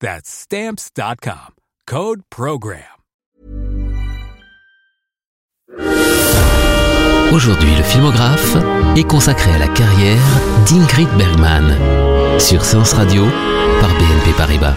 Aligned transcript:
That's 0.00 0.28
Stamps.com. 0.28 1.54
Code 1.86 2.20
Program. 2.28 2.82
Aujourd'hui, 7.32 7.74
le 7.76 7.82
filmographe 7.82 8.56
est 8.96 9.08
consacré 9.08 9.50
à 9.52 9.58
la 9.58 9.68
carrière 9.68 10.20
d'Ingrid 10.68 11.08
Bergman 11.16 11.76
sur 12.38 12.64
Séance 12.64 12.92
Radio 12.92 13.24
par 13.80 13.90
BNP 13.90 14.32
Paribas. 14.36 14.74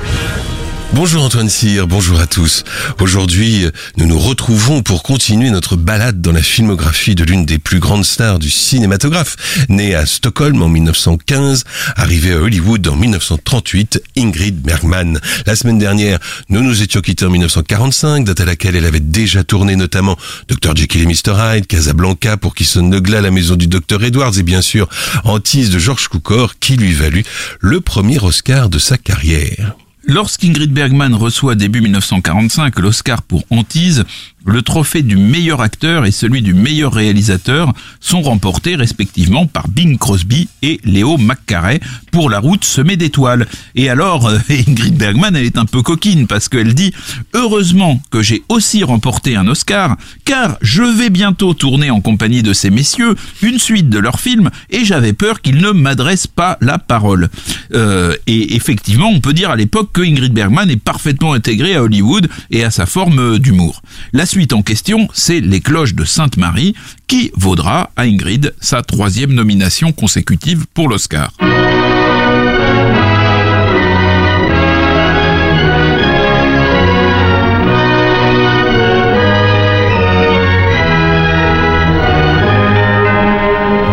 Bonjour 0.93 1.23
Antoine 1.23 1.49
Cyr, 1.49 1.85
bonjour 1.85 2.19
à 2.19 2.25
tous. 2.25 2.63
Aujourd'hui, 2.99 3.67
nous 3.97 4.07
nous 4.07 4.17
retrouvons 4.17 4.81
pour 4.81 5.03
continuer 5.03 5.51
notre 5.51 5.75
balade 5.75 6.19
dans 6.19 6.31
la 6.31 6.41
filmographie 6.41 7.13
de 7.13 7.23
l'une 7.23 7.45
des 7.45 7.59
plus 7.59 7.79
grandes 7.79 8.03
stars 8.03 8.39
du 8.39 8.49
cinématographe. 8.49 9.67
Née 9.69 9.93
à 9.93 10.07
Stockholm 10.07 10.59
en 10.63 10.67
1915, 10.67 11.63
arrivée 11.95 12.33
à 12.33 12.39
Hollywood 12.39 12.87
en 12.87 12.95
1938, 12.95 14.01
Ingrid 14.17 14.59
Bergman. 14.63 15.21
La 15.45 15.55
semaine 15.55 15.77
dernière, 15.77 16.17
nous 16.49 16.63
nous 16.63 16.81
étions 16.81 17.01
quittés 17.01 17.25
en 17.25 17.29
1945, 17.29 18.25
date 18.25 18.41
à 18.41 18.45
laquelle 18.45 18.75
elle 18.75 18.85
avait 18.85 18.99
déjà 18.99 19.43
tourné 19.43 19.75
notamment 19.75 20.17
Dr. 20.47 20.75
Jekyll 20.75 21.03
et 21.03 21.05
Mr. 21.05 21.35
Hyde, 21.37 21.67
Casablanca 21.67 22.35
pour 22.35 22.55
qui 22.55 22.65
sonne 22.65 22.91
le 22.91 22.99
glas, 22.99 23.21
la 23.21 23.31
maison 23.31 23.55
du 23.55 23.67
Dr. 23.67 24.03
Edwards 24.03 24.37
et 24.39 24.43
bien 24.43 24.63
sûr 24.63 24.89
Antise 25.23 25.69
de 25.69 25.77
George 25.77 26.09
Cukor 26.09 26.57
qui 26.59 26.77
lui 26.77 26.93
valut 26.93 27.23
le 27.59 27.79
premier 27.79 28.17
Oscar 28.17 28.69
de 28.69 28.79
sa 28.79 28.97
carrière. 28.97 29.75
Lorsqu'Ingrid 30.09 30.73
Bergman 30.73 31.13
reçoit 31.13 31.53
début 31.53 31.81
1945 31.81 32.79
l'Oscar 32.79 33.21
pour 33.21 33.43
Antise, 33.51 34.05
le 34.45 34.61
trophée 34.61 35.03
du 35.03 35.17
meilleur 35.17 35.61
acteur 35.61 36.05
et 36.05 36.11
celui 36.11 36.41
du 36.41 36.53
meilleur 36.53 36.93
réalisateur 36.93 37.73
sont 37.99 38.21
remportés 38.21 38.75
respectivement 38.75 39.45
par 39.45 39.67
Bing 39.67 39.97
Crosby 39.97 40.47
et 40.61 40.79
Léo 40.83 41.17
McCarey 41.17 41.79
pour 42.11 42.29
La 42.29 42.39
route 42.39 42.63
semée 42.63 42.97
d'étoiles. 42.97 43.47
Et 43.75 43.89
alors, 43.89 44.27
euh, 44.27 44.39
Ingrid 44.49 44.95
Bergman, 44.95 45.35
elle 45.35 45.45
est 45.45 45.57
un 45.57 45.65
peu 45.65 45.81
coquine 45.81 46.27
parce 46.27 46.49
qu'elle 46.49 46.73
dit 46.73 46.93
«Heureusement 47.33 48.01
que 48.11 48.21
j'ai 48.21 48.43
aussi 48.49 48.83
remporté 48.83 49.35
un 49.35 49.47
Oscar, 49.47 49.97
car 50.25 50.57
je 50.61 50.83
vais 50.83 51.09
bientôt 51.09 51.53
tourner 51.53 51.91
en 51.91 52.01
compagnie 52.01 52.43
de 52.43 52.53
ces 52.53 52.69
messieurs 52.69 53.15
une 53.41 53.59
suite 53.59 53.89
de 53.89 53.99
leurs 53.99 54.19
films 54.19 54.49
et 54.69 54.85
j'avais 54.85 55.13
peur 55.13 55.41
qu'ils 55.41 55.57
ne 55.57 55.71
m'adressent 55.71 56.27
pas 56.27 56.57
la 56.61 56.77
parole. 56.77 57.29
Euh, 57.73 58.15
et 58.27 58.55
effectivement, 58.55 59.09
on 59.09 59.19
peut 59.19 59.33
dire 59.33 59.49
à 59.49 59.55
l'époque 59.55 59.91
que 59.93 60.01
Ingrid 60.01 60.33
Bergman 60.33 60.69
est 60.69 60.77
parfaitement 60.77 61.33
intégrée 61.33 61.75
à 61.75 61.83
Hollywood 61.83 62.29
et 62.51 62.63
à 62.63 62.71
sa 62.71 62.85
forme 62.85 63.37
d'humour. 63.39 63.81
Suite 64.29 64.53
en 64.53 64.61
question, 64.61 65.07
c'est 65.11 65.39
Les 65.39 65.59
Cloches 65.59 65.95
de 65.95 66.05
Sainte-Marie, 66.05 66.75
qui 67.07 67.31
vaudra 67.35 67.89
à 67.95 68.03
Ingrid 68.03 68.53
sa 68.61 68.83
troisième 68.83 69.33
nomination 69.33 69.91
consécutive 69.91 70.67
pour 70.75 70.87
l'Oscar? 70.87 71.31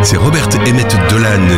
C'est 0.03 0.18
Robert 0.18 0.48
Emmett 0.68 0.97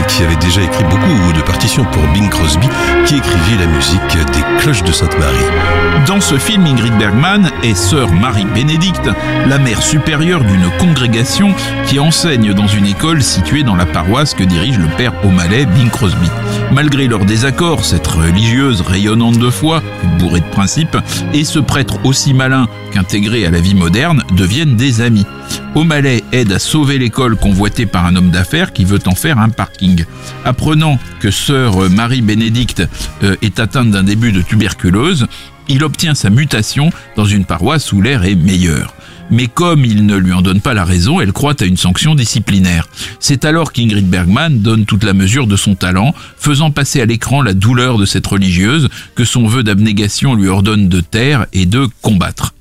Qui 0.08 0.22
avait 0.22 0.36
déjà 0.36 0.62
écrit 0.62 0.84
beaucoup 0.84 1.32
de 1.36 1.42
partitions 1.42 1.84
pour 1.84 2.02
Bing 2.14 2.30
Crosby 2.30 2.66
qui 3.04 3.16
écrivit 3.16 3.58
la 3.60 3.66
musique 3.66 4.16
des 4.32 4.60
Cloches 4.60 4.82
de 4.82 4.90
Sainte-Marie. 4.90 6.06
Dans 6.06 6.22
ce 6.22 6.38
film, 6.38 6.64
Ingrid 6.64 6.96
Bergman 6.98 7.50
est 7.62 7.74
sœur 7.74 8.10
Marie-Bénédicte, 8.10 9.10
la 9.46 9.58
mère 9.58 9.82
supérieure 9.82 10.42
d'une 10.42 10.70
congrégation 10.78 11.54
qui 11.86 12.00
enseigne 12.00 12.54
dans 12.54 12.66
une 12.66 12.86
école 12.86 13.22
située 13.22 13.62
dans 13.62 13.76
la 13.76 13.84
paroisse 13.84 14.32
que 14.32 14.42
dirige 14.42 14.78
le 14.78 14.88
père 14.96 15.12
O'Malley 15.22 15.66
Bing 15.66 15.90
Crosby. 15.90 16.28
Malgré 16.72 17.06
leurs 17.06 17.26
désaccords, 17.26 17.84
cette 17.84 18.06
religieuse 18.06 18.80
rayonnante 18.80 19.38
de 19.38 19.50
foi, 19.50 19.82
bourrée 20.18 20.40
de 20.40 20.46
principes, 20.46 20.96
et 21.34 21.44
ce 21.44 21.58
prêtre 21.58 21.98
aussi 22.04 22.32
malin 22.32 22.68
qu'intégré 22.92 23.44
à 23.44 23.50
la 23.50 23.60
vie 23.60 23.74
moderne 23.74 24.22
deviennent 24.32 24.76
des 24.76 25.02
amis. 25.02 25.26
O'Malley 25.74 26.24
aide 26.32 26.52
à 26.52 26.58
sauver 26.58 26.98
l'école 26.98 27.36
convoitée 27.36 27.86
par 27.86 28.06
un 28.06 28.16
homme 28.16 28.30
d'affaires 28.30 28.72
qui 28.72 28.84
veut 28.84 28.98
en 29.06 29.14
faire 29.14 29.38
un 29.38 29.48
parking. 29.48 30.04
Apprenant 30.44 30.98
que 31.20 31.30
sœur 31.30 31.90
Marie-Bénédicte 31.90 32.82
euh, 33.22 33.36
est 33.42 33.60
atteinte 33.60 33.90
d'un 33.90 34.02
début 34.02 34.32
de 34.32 34.42
tuberculose, 34.42 35.26
il 35.68 35.84
obtient 35.84 36.14
sa 36.14 36.30
mutation 36.30 36.90
dans 37.16 37.26
une 37.26 37.44
paroisse 37.44 37.92
où 37.92 38.00
l'air 38.00 38.24
est 38.24 38.34
meilleur. 38.34 38.94
Mais 39.30 39.46
comme 39.46 39.84
il 39.84 40.06
ne 40.06 40.16
lui 40.16 40.32
en 40.32 40.40
donne 40.40 40.60
pas 40.60 40.72
la 40.72 40.84
raison, 40.84 41.20
elle 41.20 41.32
croit 41.32 41.60
à 41.60 41.64
une 41.66 41.76
sanction 41.76 42.14
disciplinaire. 42.14 42.88
C'est 43.20 43.44
alors 43.44 43.72
qu'Ingrid 43.72 44.08
Bergman 44.08 44.60
donne 44.60 44.86
toute 44.86 45.04
la 45.04 45.12
mesure 45.12 45.46
de 45.46 45.56
son 45.56 45.74
talent, 45.74 46.14
faisant 46.38 46.70
passer 46.70 47.02
à 47.02 47.06
l'écran 47.06 47.42
la 47.42 47.52
douleur 47.52 47.98
de 47.98 48.06
cette 48.06 48.26
religieuse 48.26 48.88
que 49.14 49.24
son 49.24 49.46
vœu 49.46 49.62
d'abnégation 49.62 50.34
lui 50.34 50.48
ordonne 50.48 50.88
de 50.88 51.00
taire 51.00 51.46
et 51.52 51.66
de 51.66 51.86
combattre. 52.00 52.54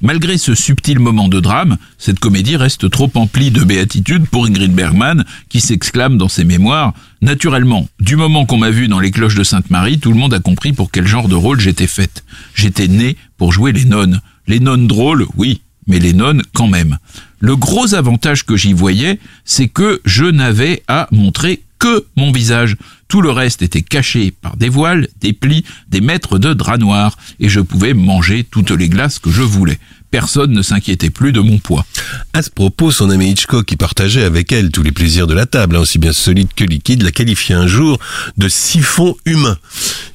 Malgré 0.00 0.38
ce 0.38 0.54
subtil 0.54 1.00
moment 1.00 1.28
de 1.28 1.40
drame, 1.40 1.76
cette 1.98 2.20
comédie 2.20 2.56
reste 2.56 2.88
trop 2.88 3.10
emplie 3.14 3.50
de 3.50 3.64
béatitude 3.64 4.26
pour 4.26 4.46
Ingrid 4.46 4.72
Bergman, 4.72 5.24
qui 5.48 5.60
s'exclame 5.60 6.18
dans 6.18 6.28
ses 6.28 6.44
mémoires 6.44 6.94
Naturellement, 7.20 7.88
du 7.98 8.14
moment 8.14 8.46
qu'on 8.46 8.58
m'a 8.58 8.70
vu 8.70 8.86
dans 8.86 9.00
les 9.00 9.10
cloches 9.10 9.34
de 9.34 9.42
Sainte-Marie, 9.42 9.98
tout 9.98 10.12
le 10.12 10.18
monde 10.18 10.34
a 10.34 10.38
compris 10.38 10.72
pour 10.72 10.92
quel 10.92 11.06
genre 11.06 11.28
de 11.28 11.34
rôle 11.34 11.58
j'étais 11.58 11.88
faite. 11.88 12.24
J'étais 12.54 12.86
née 12.86 13.16
pour 13.36 13.52
jouer 13.52 13.72
les 13.72 13.86
nonnes. 13.86 14.20
Les 14.46 14.60
nonnes 14.60 14.86
drôles, 14.86 15.26
oui, 15.36 15.62
mais 15.88 15.98
les 15.98 16.12
nonnes 16.12 16.42
quand 16.54 16.68
même. 16.68 16.98
Le 17.40 17.56
gros 17.56 17.94
avantage 17.94 18.44
que 18.44 18.56
j'y 18.56 18.72
voyais, 18.72 19.18
c'est 19.44 19.68
que 19.68 20.00
je 20.04 20.24
n'avais 20.24 20.82
à 20.86 21.08
montrer 21.10 21.62
que 21.78 22.06
mon 22.16 22.32
visage. 22.32 22.76
Tout 23.08 23.22
le 23.22 23.30
reste 23.30 23.62
était 23.62 23.82
caché 23.82 24.30
par 24.30 24.56
des 24.56 24.68
voiles, 24.68 25.08
des 25.20 25.32
plis, 25.32 25.64
des 25.88 26.00
mètres 26.00 26.38
de 26.38 26.52
drap 26.52 26.76
noir, 26.76 27.16
et 27.40 27.48
je 27.48 27.60
pouvais 27.60 27.94
manger 27.94 28.44
toutes 28.44 28.70
les 28.70 28.88
glaces 28.88 29.18
que 29.18 29.30
je 29.30 29.42
voulais 29.42 29.78
personne 30.10 30.52
ne 30.52 30.62
s'inquiétait 30.62 31.10
plus 31.10 31.32
de 31.32 31.40
mon 31.40 31.58
poids. 31.58 31.84
À 32.32 32.42
ce 32.42 32.50
propos, 32.50 32.90
son 32.90 33.10
ami 33.10 33.30
Hitchcock, 33.30 33.66
qui 33.66 33.76
partageait 33.76 34.24
avec 34.24 34.52
elle 34.52 34.70
tous 34.70 34.82
les 34.82 34.92
plaisirs 34.92 35.26
de 35.26 35.34
la 35.34 35.46
table, 35.46 35.76
hein, 35.76 35.80
aussi 35.80 35.98
bien 35.98 36.12
solide 36.12 36.48
que 36.54 36.64
liquide, 36.64 37.02
l'a 37.02 37.10
qualifié 37.10 37.54
un 37.54 37.66
jour 37.66 37.98
de 38.36 38.48
siphon 38.48 39.16
humain. 39.24 39.56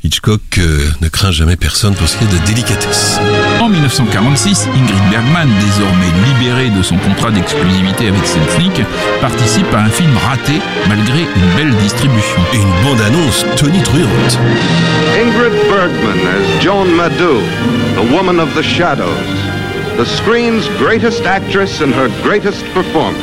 Hitchcock 0.03 0.41
euh, 0.57 0.89
ne 1.01 1.07
craint 1.07 1.31
jamais 1.31 1.55
personne 1.55 1.95
pour 1.95 2.07
ce 2.09 2.17
qui 2.17 2.23
est 2.25 2.27
de 2.27 2.45
délicatesse. 2.45 3.19
En 3.61 3.69
1946, 3.69 4.67
Ingrid 4.67 5.09
Bergman, 5.09 5.49
désormais 5.61 6.11
libérée 6.27 6.69
de 6.69 6.83
son 6.83 6.97
contrat 6.97 7.31
d'exclusivité 7.31 8.07
avec 8.07 8.25
Selznick, 8.25 8.81
participe 9.21 9.73
à 9.73 9.83
un 9.83 9.89
film 9.89 10.15
raté 10.17 10.59
malgré 10.89 11.21
une 11.21 11.55
belle 11.55 11.75
distribution. 11.77 12.41
Et 12.53 12.57
une 12.57 12.83
bande-annonce 12.83 13.45
tonitruante. 13.57 14.39
Ingrid 15.15 15.53
Bergman 15.69 16.19
as 16.27 16.63
Joan 16.63 16.89
Madou, 16.95 17.41
the 17.95 18.11
woman 18.11 18.39
of 18.39 18.53
the 18.55 18.63
shadows. 18.63 19.52
The 19.97 20.05
screen's 20.05 20.67
greatest 20.79 21.23
actress 21.23 21.81
in 21.81 21.91
her 21.91 22.07
greatest 22.23 22.65
performance. 22.73 23.21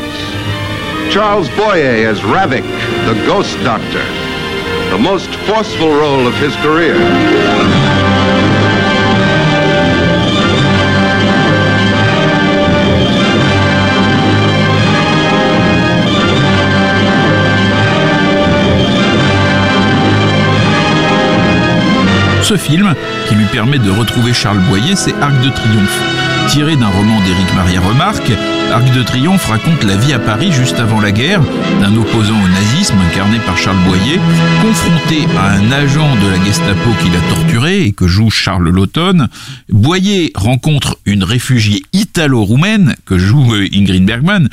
Charles 1.12 1.48
Boyer 1.56 2.08
as 2.08 2.20
Ravik, 2.20 2.62
the 3.06 3.14
ghost 3.26 3.58
doctor, 3.64 4.04
the 4.90 4.98
most 4.98 5.28
forceful 5.46 5.90
role 5.90 6.26
of 6.28 6.34
his 6.34 6.54
career. 6.56 6.94
Ce 22.42 22.56
film, 22.56 22.94
qui 23.26 23.34
lui 23.34 23.46
permet 23.46 23.78
de 23.78 23.90
retrouver 23.90 24.32
Charles 24.32 24.60
Boyer, 24.68 24.94
c'est 24.94 25.14
Arc 25.20 25.34
de 25.40 25.50
Triomphe 25.50 26.19
tiré 26.50 26.74
d'un 26.74 26.88
roman 26.88 27.20
d'Éric 27.20 27.54
Maria 27.54 27.80
Remarque. 27.80 28.32
Arc 28.72 28.92
de 28.92 29.04
Triomphe 29.04 29.46
raconte 29.46 29.84
la 29.84 29.96
vie 29.96 30.12
à 30.12 30.18
Paris 30.18 30.50
juste 30.50 30.80
avant 30.80 31.00
la 31.00 31.12
guerre 31.12 31.40
d'un 31.80 31.96
opposant 31.96 32.34
au 32.34 32.48
nazisme 32.48 32.96
incarné 33.08 33.38
par 33.46 33.56
Charles 33.56 33.78
Boyer, 33.86 34.18
confronté 34.60 35.28
à 35.38 35.52
un 35.52 35.70
agent 35.70 36.16
de 36.16 36.28
la 36.28 36.44
Gestapo 36.44 36.90
qui 37.00 37.10
l'a 37.10 37.20
torturé 37.32 37.82
et 37.84 37.92
que 37.92 38.08
joue 38.08 38.30
Charles 38.30 38.68
Laughton. 38.68 39.28
Boyer 39.68 40.32
rencontre 40.34 40.98
une 41.06 41.22
réfugiée 41.22 41.82
italo-roumaine 41.92 42.96
que 43.04 43.16
joue 43.16 43.54
euh, 43.54 43.68
Ingrid 43.72 44.04
Bergman, 44.04 44.48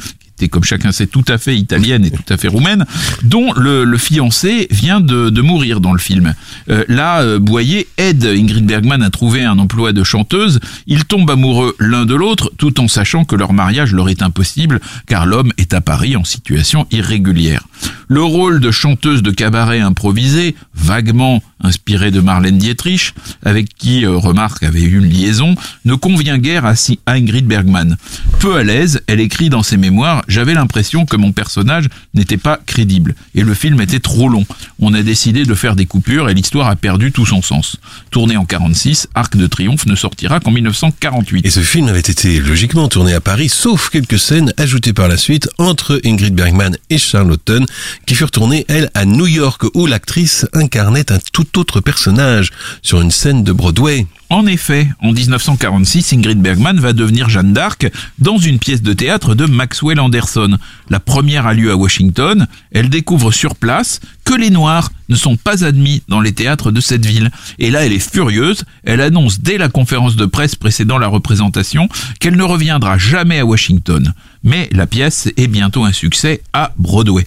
comme 0.47 0.63
chacun 0.63 0.91
sait, 0.91 1.07
tout 1.07 1.25
à 1.27 1.37
fait 1.37 1.57
italienne 1.57 2.05
et 2.05 2.11
tout 2.11 2.23
à 2.29 2.37
fait 2.37 2.47
roumaine, 2.47 2.85
dont 3.23 3.51
le, 3.53 3.97
fiancé 3.97 4.67
vient 4.69 5.01
de, 5.01 5.41
mourir 5.41 5.81
dans 5.81 5.93
le 5.93 5.99
film. 5.99 6.33
Euh, 6.69 6.83
là, 6.87 7.21
euh, 7.21 7.39
Boyer 7.39 7.87
aide 7.97 8.25
Ingrid 8.25 8.65
Bergman 8.65 9.01
à 9.01 9.09
trouver 9.09 9.43
un 9.43 9.57
emploi 9.57 9.93
de 9.93 10.03
chanteuse. 10.03 10.59
Ils 10.85 11.05
tombent 11.05 11.31
amoureux 11.31 11.75
l'un 11.79 12.05
de 12.05 12.13
l'autre, 12.13 12.51
tout 12.57 12.79
en 12.79 12.87
sachant 12.87 13.25
que 13.25 13.35
leur 13.35 13.53
mariage 13.53 13.93
leur 13.93 14.09
est 14.09 14.21
impossible, 14.21 14.79
car 15.07 15.25
l'homme 15.25 15.51
est 15.57 15.73
à 15.73 15.81
Paris 15.81 16.15
en 16.15 16.23
situation 16.23 16.85
irrégulière. 16.91 17.63
Le 18.09 18.23
rôle 18.23 18.61
de 18.61 18.71
chanteuse 18.71 19.21
de 19.21 19.31
cabaret 19.31 19.81
improvisée, 19.81 20.55
vaguement 20.73 21.41
inspiré 21.61 22.11
de 22.11 22.21
Marlène 22.21 22.57
Dietrich, 22.57 23.13
avec 23.43 23.73
qui 23.75 24.05
euh, 24.05 24.15
Remarque 24.15 24.63
avait 24.63 24.81
eu 24.81 24.97
une 24.97 25.09
liaison, 25.09 25.55
ne 25.85 25.95
convient 25.95 26.37
guère 26.37 26.65
à, 26.65 26.73
Ingrid 27.07 27.47
Bergman. 27.47 27.97
Peu 28.39 28.55
à 28.55 28.63
l'aise, 28.63 29.01
elle 29.07 29.19
écrit 29.19 29.49
dans 29.49 29.63
ses 29.63 29.77
mémoires 29.77 30.23
J'avais 30.27 30.53
l'impression 30.53 31.05
que 31.05 31.17
mon 31.17 31.31
personnage 31.31 31.87
n'était 32.13 32.37
pas 32.37 32.59
crédible, 32.65 33.15
et 33.35 33.41
le 33.41 33.53
film 33.53 33.81
était 33.81 33.99
trop 33.99 34.29
long. 34.29 34.45
On 34.79 34.93
a 34.93 35.01
décidé 35.01 35.43
de 35.43 35.53
faire 35.53 35.75
des 35.75 35.85
coupures 35.85 36.29
et 36.29 36.33
l'histoire 36.33 36.67
a 36.67 36.75
perdu 36.75 37.11
tout 37.11 37.25
son 37.25 37.41
sens. 37.41 37.77
Tourné 38.11 38.37
en 38.37 38.45
46, 38.45 39.09
Arc 39.15 39.35
de 39.35 39.47
Triomphe 39.47 39.85
ne 39.85 39.95
sortira 39.95 40.39
qu'en 40.39 40.51
1948. 40.51 41.45
Et 41.45 41.49
ce 41.49 41.61
film 41.61 41.87
avait 41.87 41.99
été 41.99 42.39
logiquement 42.39 42.87
tourné 42.87 43.13
à 43.13 43.21
Paris, 43.21 43.49
sauf 43.49 43.89
quelques 43.89 44.19
scènes 44.19 44.53
ajoutées 44.57 44.93
par 44.93 45.07
la 45.07 45.17
suite 45.17 45.49
entre 45.57 45.99
Ingrid 46.05 46.35
Bergman 46.35 46.77
et 46.89 46.97
Charlotten, 46.97 47.65
qui 48.05 48.15
furent 48.15 48.31
tournées, 48.31 48.65
elles, 48.67 48.89
à 48.93 49.05
New 49.05 49.27
York, 49.27 49.63
où 49.73 49.85
l'actrice 49.85 50.45
incarnait 50.53 51.11
un 51.11 51.19
tout 51.33 51.59
autre 51.59 51.81
personnage 51.81 52.51
sur 52.81 53.01
une 53.01 53.11
scène 53.11 53.43
de 53.43 53.51
Broadway. 53.51 54.05
En 54.29 54.45
effet, 54.45 54.89
en 55.01 55.13
1946, 55.13 56.11
Ingrid 56.11 56.41
Bergman 56.41 56.77
va 56.79 56.91
devenir 56.91 57.29
Jeanne 57.29 57.53
d'Arc 57.53 57.89
dans 58.19 58.37
une 58.37 58.59
pièce 58.59 58.81
de 58.81 58.91
théâtre 58.91 59.35
de 59.35 59.45
Maxwell 59.45 60.01
Anderson. 60.01 60.57
La 60.89 60.99
première 60.99 61.47
a 61.47 61.53
lieu 61.53 61.71
à 61.71 61.77
Washington. 61.77 62.45
Elle 62.73 62.89
découvre 62.89 63.31
sur 63.31 63.55
place 63.55 64.01
que 64.25 64.33
les 64.33 64.49
Noirs 64.49 64.91
ne 65.07 65.15
sont 65.15 65.37
pas 65.37 65.63
admis 65.63 66.03
dans 66.09 66.19
les 66.19 66.33
théâtres 66.33 66.71
de 66.71 66.81
cette 66.81 67.05
ville. 67.05 67.31
Et 67.57 67.71
là, 67.71 67.85
elle 67.85 67.93
est 67.93 68.11
furieuse. 68.11 68.65
Elle 68.83 68.99
annonce 68.99 69.39
dès 69.39 69.57
la 69.57 69.69
conférence 69.69 70.17
de 70.17 70.25
presse 70.25 70.55
précédant 70.55 70.97
la 70.97 71.07
représentation 71.07 71.87
qu'elle 72.19 72.35
ne 72.35 72.43
reviendra 72.43 72.97
jamais 72.97 73.39
à 73.39 73.45
Washington. 73.45 74.13
Mais 74.43 74.67
la 74.73 74.87
pièce 74.87 75.29
est 75.37 75.47
bientôt 75.47 75.85
un 75.85 75.93
succès 75.93 76.41
à 76.51 76.73
Broadway. 76.77 77.25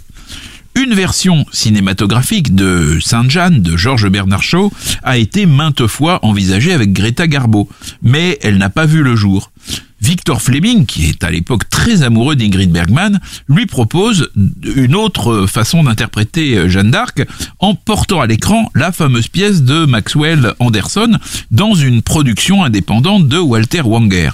Une 0.83 0.95
version 0.95 1.45
cinématographique 1.53 2.55
de 2.55 2.99
Sainte-Jeanne 3.03 3.61
de 3.61 3.77
Georges 3.77 4.09
Bernard 4.09 4.43
Shaw 4.43 4.73
a 5.03 5.19
été 5.19 5.45
maintes 5.45 5.87
fois 5.87 6.25
envisagée 6.25 6.73
avec 6.73 6.95
Greta 6.95 7.27
Garbo, 7.27 7.69
mais 8.03 8.39
elle 8.41 8.57
n'a 8.57 8.71
pas 8.71 8.87
vu 8.87 9.03
le 9.03 9.15
jour. 9.15 9.51
Victor 10.01 10.41
Fleming, 10.41 10.87
qui 10.87 11.11
est 11.11 11.23
à 11.23 11.31
l'époque 11.31 11.69
très 11.69 12.03
amoureux 12.03 12.35
d'Ingrid 12.35 12.73
Bergman, 12.73 13.21
lui 13.47 13.67
propose 13.67 14.31
une 14.65 14.95
autre 14.95 15.47
façon 15.47 15.85
d'interpréter 15.85 16.71
Jeanne 16.71 16.91
d'Arc 16.91 17.27
en 17.59 17.75
portant 17.75 18.23
à 18.23 18.27
l'écran 18.27 18.71
la 18.75 18.91
fameuse 18.91 19.29
pièce 19.29 19.63
de 19.63 19.85
Maxwell 19.85 20.55
Anderson 20.61 21.19
dans 21.51 21.75
une 21.75 22.01
production 22.01 22.65
indépendante 22.65 23.29
de 23.29 23.37
Walter 23.37 23.83
Wanger. 23.83 24.31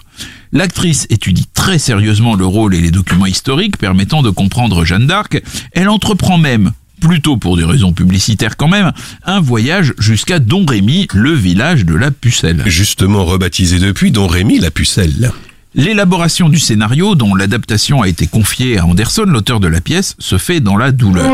L'actrice 0.52 1.08
étudie 1.10 1.48
très 1.66 1.78
sérieusement 1.80 2.36
le 2.36 2.46
rôle 2.46 2.76
et 2.76 2.80
les 2.80 2.92
documents 2.92 3.26
historiques 3.26 3.76
permettant 3.76 4.22
de 4.22 4.30
comprendre 4.30 4.84
Jeanne 4.84 5.08
d'Arc. 5.08 5.42
Elle 5.72 5.88
entreprend 5.88 6.38
même 6.38 6.70
plutôt 7.00 7.38
pour 7.38 7.56
des 7.56 7.64
raisons 7.64 7.92
publicitaires 7.92 8.56
quand 8.56 8.68
même, 8.68 8.92
un 9.24 9.40
voyage 9.40 9.92
jusqu'à 9.98 10.38
Don 10.38 10.64
Rémy, 10.64 11.08
le 11.12 11.32
village 11.32 11.84
de 11.84 11.96
la 11.96 12.12
Pucelle. 12.12 12.62
Justement 12.66 13.24
rebaptisé 13.24 13.80
depuis 13.80 14.12
Don 14.12 14.28
Rémy 14.28 14.60
la 14.60 14.70
Pucelle. 14.70 15.32
L'élaboration 15.74 16.48
du 16.48 16.60
scénario, 16.60 17.16
dont 17.16 17.34
l'adaptation 17.34 18.00
a 18.00 18.06
été 18.06 18.28
confiée 18.28 18.78
à 18.78 18.86
Anderson, 18.86 19.24
l'auteur 19.26 19.58
de 19.58 19.66
la 19.66 19.80
pièce, 19.80 20.14
se 20.20 20.38
fait 20.38 20.60
dans 20.60 20.76
la 20.76 20.92
douleur. 20.92 21.28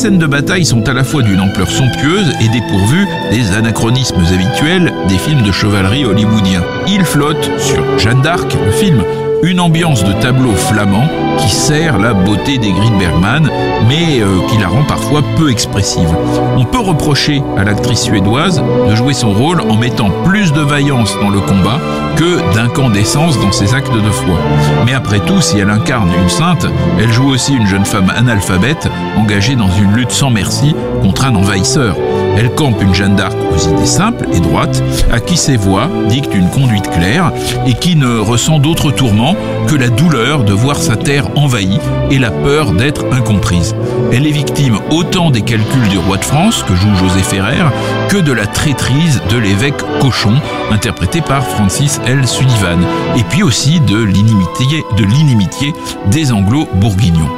Scènes 0.00 0.16
de 0.16 0.26
bataille 0.26 0.64
sont 0.64 0.88
à 0.88 0.94
la 0.94 1.04
fois 1.04 1.22
d'une 1.22 1.40
ampleur 1.40 1.68
somptueuse 1.68 2.32
et 2.40 2.48
dépourvues 2.48 3.06
des 3.30 3.52
anachronismes 3.52 4.24
habituels 4.32 4.94
des 5.10 5.18
films 5.18 5.42
de 5.42 5.52
chevalerie 5.52 6.06
hollywoodiens. 6.06 6.64
Il 6.88 7.04
flotte 7.04 7.50
sur 7.58 7.98
Jeanne 7.98 8.22
d'Arc, 8.22 8.56
le 8.64 8.72
film, 8.72 9.04
une 9.42 9.60
ambiance 9.60 10.04
de 10.04 10.12
tableau 10.14 10.52
flamand 10.52 11.08
qui 11.38 11.48
sert 11.48 11.98
la 11.98 12.12
beauté 12.12 12.58
d'Egrid 12.58 12.92
Bergman, 12.98 13.48
mais 13.88 14.20
euh, 14.20 14.46
qui 14.48 14.58
la 14.58 14.68
rend 14.68 14.84
parfois 14.84 15.22
peu 15.36 15.50
expressive. 15.50 16.08
On 16.56 16.64
peut 16.64 16.80
reprocher 16.80 17.42
à 17.56 17.64
l'actrice 17.64 18.02
suédoise 18.02 18.62
de 18.88 18.94
jouer 18.94 19.14
son 19.14 19.32
rôle 19.32 19.60
en 19.62 19.76
mettant 19.76 20.10
plus 20.24 20.52
de 20.52 20.60
vaillance 20.60 21.16
dans 21.20 21.30
le 21.30 21.40
combat 21.40 21.78
que 22.16 22.54
d'incandescence 22.54 23.40
dans 23.40 23.52
ses 23.52 23.74
actes 23.74 23.92
de 23.92 24.10
foi. 24.10 24.36
Mais 24.84 24.92
après 24.92 25.20
tout, 25.20 25.40
si 25.40 25.58
elle 25.58 25.70
incarne 25.70 26.10
une 26.22 26.28
sainte, 26.28 26.66
elle 26.98 27.12
joue 27.12 27.30
aussi 27.30 27.54
une 27.54 27.66
jeune 27.66 27.86
femme 27.86 28.12
analphabète 28.14 28.88
engagée 29.16 29.56
dans 29.56 29.70
une 29.70 29.94
lutte 29.94 30.12
sans 30.12 30.30
merci 30.30 30.74
contre 31.02 31.24
un 31.24 31.34
envahisseur. 31.34 31.96
Elle 32.40 32.54
campe 32.54 32.80
une 32.80 32.94
Jeanne 32.94 33.16
d'Arc 33.16 33.36
aux 33.54 33.68
idées 33.68 33.84
simples 33.84 34.26
et 34.32 34.40
droites, 34.40 34.82
à 35.12 35.20
qui 35.20 35.36
ses 35.36 35.58
voix 35.58 35.90
dictent 36.08 36.34
une 36.34 36.48
conduite 36.48 36.88
claire 36.90 37.32
et 37.66 37.74
qui 37.74 37.96
ne 37.96 38.18
ressent 38.18 38.58
d'autre 38.58 38.90
tourment 38.90 39.36
que 39.68 39.74
la 39.74 39.90
douleur 39.90 40.42
de 40.42 40.54
voir 40.54 40.78
sa 40.78 40.96
terre 40.96 41.28
envahie 41.36 41.78
et 42.10 42.18
la 42.18 42.30
peur 42.30 42.72
d'être 42.72 43.04
incomprise. 43.12 43.76
Elle 44.10 44.26
est 44.26 44.30
victime 44.30 44.78
autant 44.90 45.30
des 45.30 45.42
calculs 45.42 45.88
du 45.90 45.98
roi 45.98 46.16
de 46.16 46.24
France, 46.24 46.64
que 46.66 46.74
joue 46.74 46.94
José 46.96 47.20
Ferrer, 47.20 47.68
que 48.08 48.16
de 48.16 48.32
la 48.32 48.46
traîtrise 48.46 49.20
de 49.28 49.36
l'évêque 49.36 49.82
Cochon, 50.00 50.32
interprété 50.70 51.20
par 51.20 51.44
Francis 51.44 52.00
L. 52.06 52.26
Sullivan, 52.26 52.80
et 53.18 53.22
puis 53.24 53.42
aussi 53.42 53.80
de 53.80 54.02
l'inimitié, 54.02 54.82
de 54.96 56.10
des 56.10 56.32
anglo-bourguignons. 56.32 57.28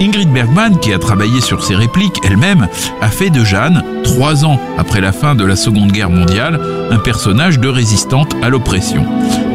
Ingrid 0.00 0.32
Bergman, 0.32 0.78
qui 0.78 0.92
a 0.92 0.98
travaillé 0.98 1.40
sur 1.40 1.64
ses 1.64 1.74
répliques 1.74 2.20
elle-même, 2.24 2.68
a 3.00 3.08
fait 3.08 3.30
de 3.30 3.44
Jeanne, 3.44 3.82
trois 4.02 4.44
ans 4.44 4.51
après 4.78 5.00
la 5.00 5.12
fin 5.12 5.34
de 5.34 5.44
la 5.44 5.56
Seconde 5.56 5.92
Guerre 5.92 6.10
mondiale, 6.10 6.60
un 6.90 6.98
personnage 6.98 7.58
de 7.58 7.68
résistante 7.68 8.34
à 8.42 8.48
l'oppression. 8.48 9.04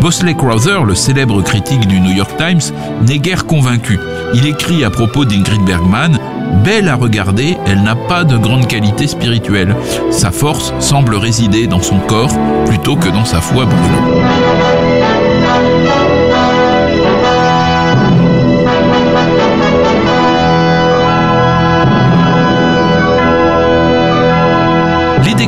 Bosley 0.01 0.35
Crowther, 0.35 0.83
le 0.83 0.95
célèbre 0.95 1.41
critique 1.41 1.87
du 1.87 1.99
New 1.99 2.11
York 2.11 2.31
Times, 2.37 2.73
n'est 3.05 3.19
guère 3.19 3.45
convaincu. 3.45 3.99
Il 4.33 4.45
écrit 4.45 4.83
à 4.83 4.89
propos 4.89 5.25
d'Ingrid 5.25 5.63
Bergman 5.65 6.17
Belle 6.63 6.89
à 6.89 6.95
regarder, 6.95 7.57
elle 7.65 7.83
n'a 7.83 7.95
pas 7.95 8.23
de 8.23 8.37
grande 8.37 8.67
qualité 8.67 9.07
spirituelle. 9.07 9.75
Sa 10.11 10.31
force 10.31 10.73
semble 10.79 11.15
résider 11.15 11.67
dans 11.67 11.81
son 11.81 11.99
corps 11.99 12.33
plutôt 12.65 12.95
que 12.95 13.09
dans 13.09 13.25
sa 13.25 13.41
foi 13.41 13.65
brûlante. 13.65 14.96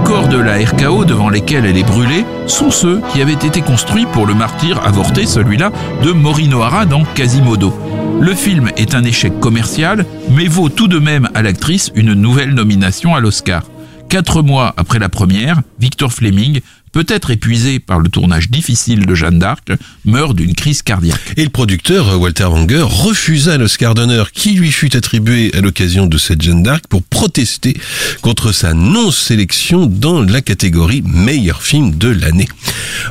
De 0.10 0.40
la 0.40 0.58
RKO 0.58 1.06
devant 1.06 1.30
lesquels 1.30 1.68
elle 1.68 1.78
est 1.78 1.84
brûlée 1.84 2.26
sont 2.48 2.72
ceux 2.72 3.00
qui 3.14 3.22
avaient 3.22 3.34
été 3.34 3.62
construits 3.62 4.08
pour 4.08 4.26
le 4.26 4.34
martyr 4.34 4.84
avorté, 4.84 5.28
celui-là, 5.28 5.72
de 6.04 6.12
Morinohara 6.12 6.88
dans 6.88 7.04
Quasimodo. 7.04 7.72
Le 8.20 8.34
film 8.34 8.72
est 8.76 8.96
un 8.96 9.04
échec 9.04 9.40
commercial, 9.40 10.08
mais 10.32 10.48
vaut 10.48 10.70
tout 10.70 10.88
de 10.88 10.98
même 10.98 11.30
à 11.36 11.44
l'actrice 11.44 11.92
une 11.94 12.14
nouvelle 12.14 12.56
nomination 12.56 13.14
à 13.14 13.20
l'Oscar. 13.20 13.62
Quatre 14.10 14.42
mois 14.42 14.74
après 14.78 14.98
la 14.98 15.10
première, 15.10 15.62
Victor 15.78 16.12
Fleming 16.12 16.62
peut-être 16.92 17.32
épuisé 17.32 17.80
par 17.80 18.00
le 18.00 18.10
tournage 18.10 18.50
difficile 18.50 19.06
de 19.06 19.16
Jeanne 19.16 19.40
d'Arc, 19.40 19.72
meurt 20.06 20.36
d'une 20.36 20.54
crise 20.54 20.82
cardiaque. 20.82 21.20
Et 21.38 21.44
le 21.44 21.50
producteur, 21.50 22.20
Walter 22.20 22.46
Wanger, 22.46 22.84
refusa 22.84 23.58
l'Oscar 23.58 23.96
d'honneur 23.96 24.32
qui 24.32 24.52
lui 24.52 24.72
fut 24.72 24.96
attribué 24.96 25.52
à 25.56 25.62
l'occasion 25.62 26.08
de 26.08 26.18
cette 26.18 26.42
Jeanne 26.42 26.64
d'Arc 26.64 26.86
pour 26.88 27.04
protester 27.04 27.76
contre 28.22 28.52
sa 28.52 28.74
non-sélection 28.74 29.86
dans 29.86 30.22
la 30.22 30.42
catégorie 30.42 31.04
meilleur 31.06 31.62
film 31.62 31.98
de 31.98 32.10
l'année. 32.10 32.48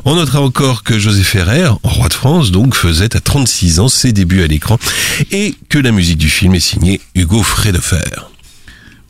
On 0.05 0.17
notera 0.17 0.41
encore 0.41 0.83
que 0.83 0.99
José 0.99 1.23
Ferrer, 1.23 1.71
roi 1.83 2.09
de 2.09 2.15
France, 2.15 2.51
donc, 2.51 2.75
faisait 2.75 3.17
à 3.17 3.21
36 3.21 3.81
ans 3.81 3.89
ses 3.89 4.13
débuts 4.13 4.43
à 4.43 4.47
l'écran 4.47 4.79
et 5.31 5.55
que 5.69 5.79
la 5.79 5.93
musique 5.93 6.19
du 6.19 6.29
film 6.29 6.55
est 6.55 6.61
signée 6.61 7.01
Hugo 7.15 7.43
Fredefer. 7.43 8.29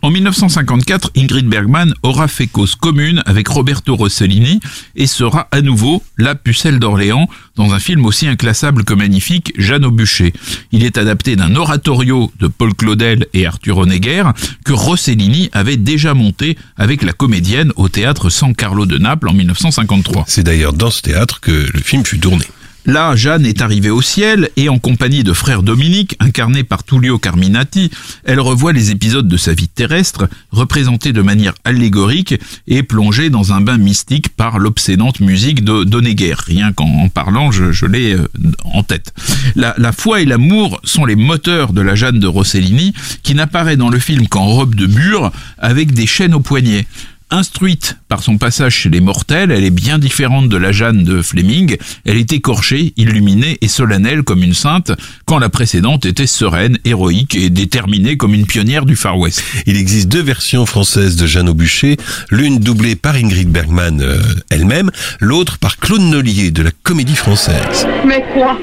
En 0.01 0.11
1954, 0.11 1.11
Ingrid 1.17 1.49
Bergman 1.49 1.93
aura 2.05 2.29
fait 2.29 2.47
cause 2.47 2.77
commune 2.77 3.21
avec 3.27 3.49
Roberto 3.49 3.97
Rossellini 3.97 4.61
et 4.95 5.09
sera 5.09 5.49
à 5.51 5.61
nouveau 5.61 6.05
la 6.17 6.37
pucelle 6.37 6.79
d'Orléans 6.79 7.29
dans 7.57 7.75
un 7.75 7.81
film 7.81 8.07
aussi 8.07 8.29
inclassable 8.29 8.85
que 8.85 8.95
magnifique, 8.95 9.53
Jeanne 9.59 9.85
au 9.85 9.91
bûcher. 9.91 10.33
Il 10.71 10.85
est 10.85 10.99
adapté 10.99 11.35
d'un 11.35 11.57
oratorio 11.57 12.31
de 12.39 12.47
Paul 12.47 12.75
Claudel 12.75 13.27
et 13.35 13.45
Arthur 13.45 13.79
Honegger 13.79 14.23
que 14.65 14.73
Rossellini 14.73 15.51
avait 15.53 15.77
déjà 15.77 16.15
monté 16.15 16.57
avec 16.77 17.03
la 17.03 17.13
comédienne 17.13 17.73
au 17.75 17.89
théâtre 17.89 18.31
San 18.31 18.55
Carlo 18.55 18.87
de 18.87 18.99
Naples 18.99 19.29
en 19.29 19.35
1953. 19.35 20.27
C'est 20.29 20.45
d'ailleurs 20.45 20.75
dans 20.75 20.91
ce 20.91 21.03
théâtre 21.03 21.41
que 21.41 21.67
le 21.73 21.81
film 21.81 22.07
fut 22.07 22.21
tourné. 22.21 22.45
Là, 22.89 23.15
Jeanne 23.17 23.45
est 23.45 23.61
arrivée 23.61 23.91
au 23.91 24.01
ciel 24.01 24.49
et 24.57 24.71
en 24.71 24.79
compagnie 24.79 25.23
de 25.23 25.35
frère 25.35 25.63
Dominique, 25.63 26.17
incarné 26.21 26.65
par 26.65 26.85
Tullio 26.85 27.19
Carminati, 27.19 27.91
elle 28.25 28.41
revoit 28.41 28.73
les 28.73 28.91
épisodes 28.91 29.29
de 29.29 29.37
sa 29.37 29.53
vie 29.53 29.69
terrestre, 29.69 30.27
représentés 30.53 31.13
de 31.13 31.21
manière 31.21 31.53
allégorique 31.65 32.41
et 32.67 32.83
plongée 32.83 33.29
dans 33.29 33.53
un 33.53 33.61
bain 33.61 33.77
mystique 33.77 34.31
par 34.31 34.59
l'obsédante 34.59 35.21
musique 35.21 35.65
de 35.65 35.85
Donegger. 35.85 36.37
Rien 36.47 36.73
qu'en 36.73 37.11
parlant, 37.11 37.51
je, 37.51 37.85
l'ai 37.85 38.15
euh, 38.15 38.27
en 38.65 38.83
tête. 38.83 39.13
La, 39.55 39.75
la 39.77 39.93
foi 39.93 40.23
et 40.23 40.25
l'amour 40.25 40.81
sont 40.83 41.05
les 41.05 41.17
moteurs 41.17 41.75
de 41.75 41.83
la 41.83 41.95
Jeanne 41.95 42.19
de 42.19 42.27
Rossellini, 42.27 42.95
qui 43.23 43.35
n'apparaît 43.35 43.77
dans 43.77 43.91
le 43.91 43.99
film 43.99 44.27
qu'en 44.29 44.47
robe 44.47 44.75
de 44.75 44.87
bure 44.87 45.31
avec 45.59 45.93
des 45.93 46.07
chaînes 46.07 46.33
aux 46.33 46.41
poignets. 46.41 46.87
Instruite 47.31 47.99
par 48.09 48.23
son 48.23 48.39
passage 48.39 48.75
chez 48.75 48.89
les 48.89 49.03
mortels, 49.03 49.51
elle 49.51 49.65
est 49.65 49.71
bien 49.71 49.99
différente 49.99 50.49
de 50.49 50.57
la 50.57 50.73
Jeanne 50.73 51.05
de 51.05 51.21
Fleming. 51.21 51.77
Elle 52.07 52.17
est 52.17 52.33
écorchée, 52.33 52.95
illuminée 52.97 53.59
et 53.61 53.69
solennelle 53.69 54.23
comme 54.23 54.43
une 54.43 54.55
sainte, 54.55 54.93
quand 55.27 55.39
la 55.39 55.51
précédente 55.51 56.07
était 56.07 56.27
sereine, 56.27 56.79
héroïque 56.87 57.35
et 57.35 57.51
déterminée 57.51 58.17
comme 58.17 58.33
une 58.33 58.47
pionnière 58.47 58.87
du 58.87 58.97
Far 58.97 59.19
West. 59.19 59.45
Il 59.67 59.77
existe 59.77 60.09
deux 60.09 60.23
versions 60.23 60.65
françaises 60.65 61.17
de 61.17 61.27
Jeanne 61.27 61.51
au 61.51 61.55
bûcher, 61.55 61.99
l'une 62.31 62.61
doublée 62.61 62.97
par 62.97 63.15
Ingrid 63.15 63.51
Bergman 63.51 64.01
euh, 64.01 64.23
elle-même, 64.49 64.91
l'autre 65.21 65.59
par 65.59 65.77
Claude 65.77 66.01
Nollier 66.01 66.51
de 66.51 66.63
la 66.63 66.71
Comédie 66.83 67.17
Française. 67.17 67.87
Mais 68.07 68.25
quoi? 68.33 68.59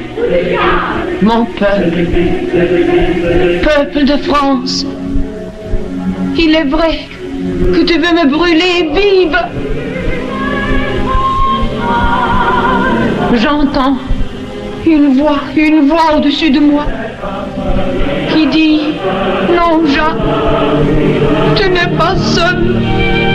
Mon 1.22 1.46
peuple, 1.46 2.08
peuple 3.64 4.06
de 4.06 4.18
France, 4.24 4.88
il 6.36 6.56
est 6.56 6.66
vrai 6.66 7.08
que 7.74 7.82
tu 7.84 7.94
veux 7.94 8.14
me 8.14 8.30
brûler 8.30 8.90
vive. 8.94 9.38
J'entends 13.34 13.98
une 14.86 15.18
voix, 15.18 15.40
une 15.56 15.88
voix 15.88 16.16
au-dessus 16.18 16.52
de 16.52 16.60
moi 16.60 16.86
qui 18.34 18.48
dit 18.48 18.82
Non, 19.50 19.86
Jean, 19.86 20.16
tu 21.56 21.70
n'es 21.70 21.98
pas 21.98 22.16
seul. 22.16 23.35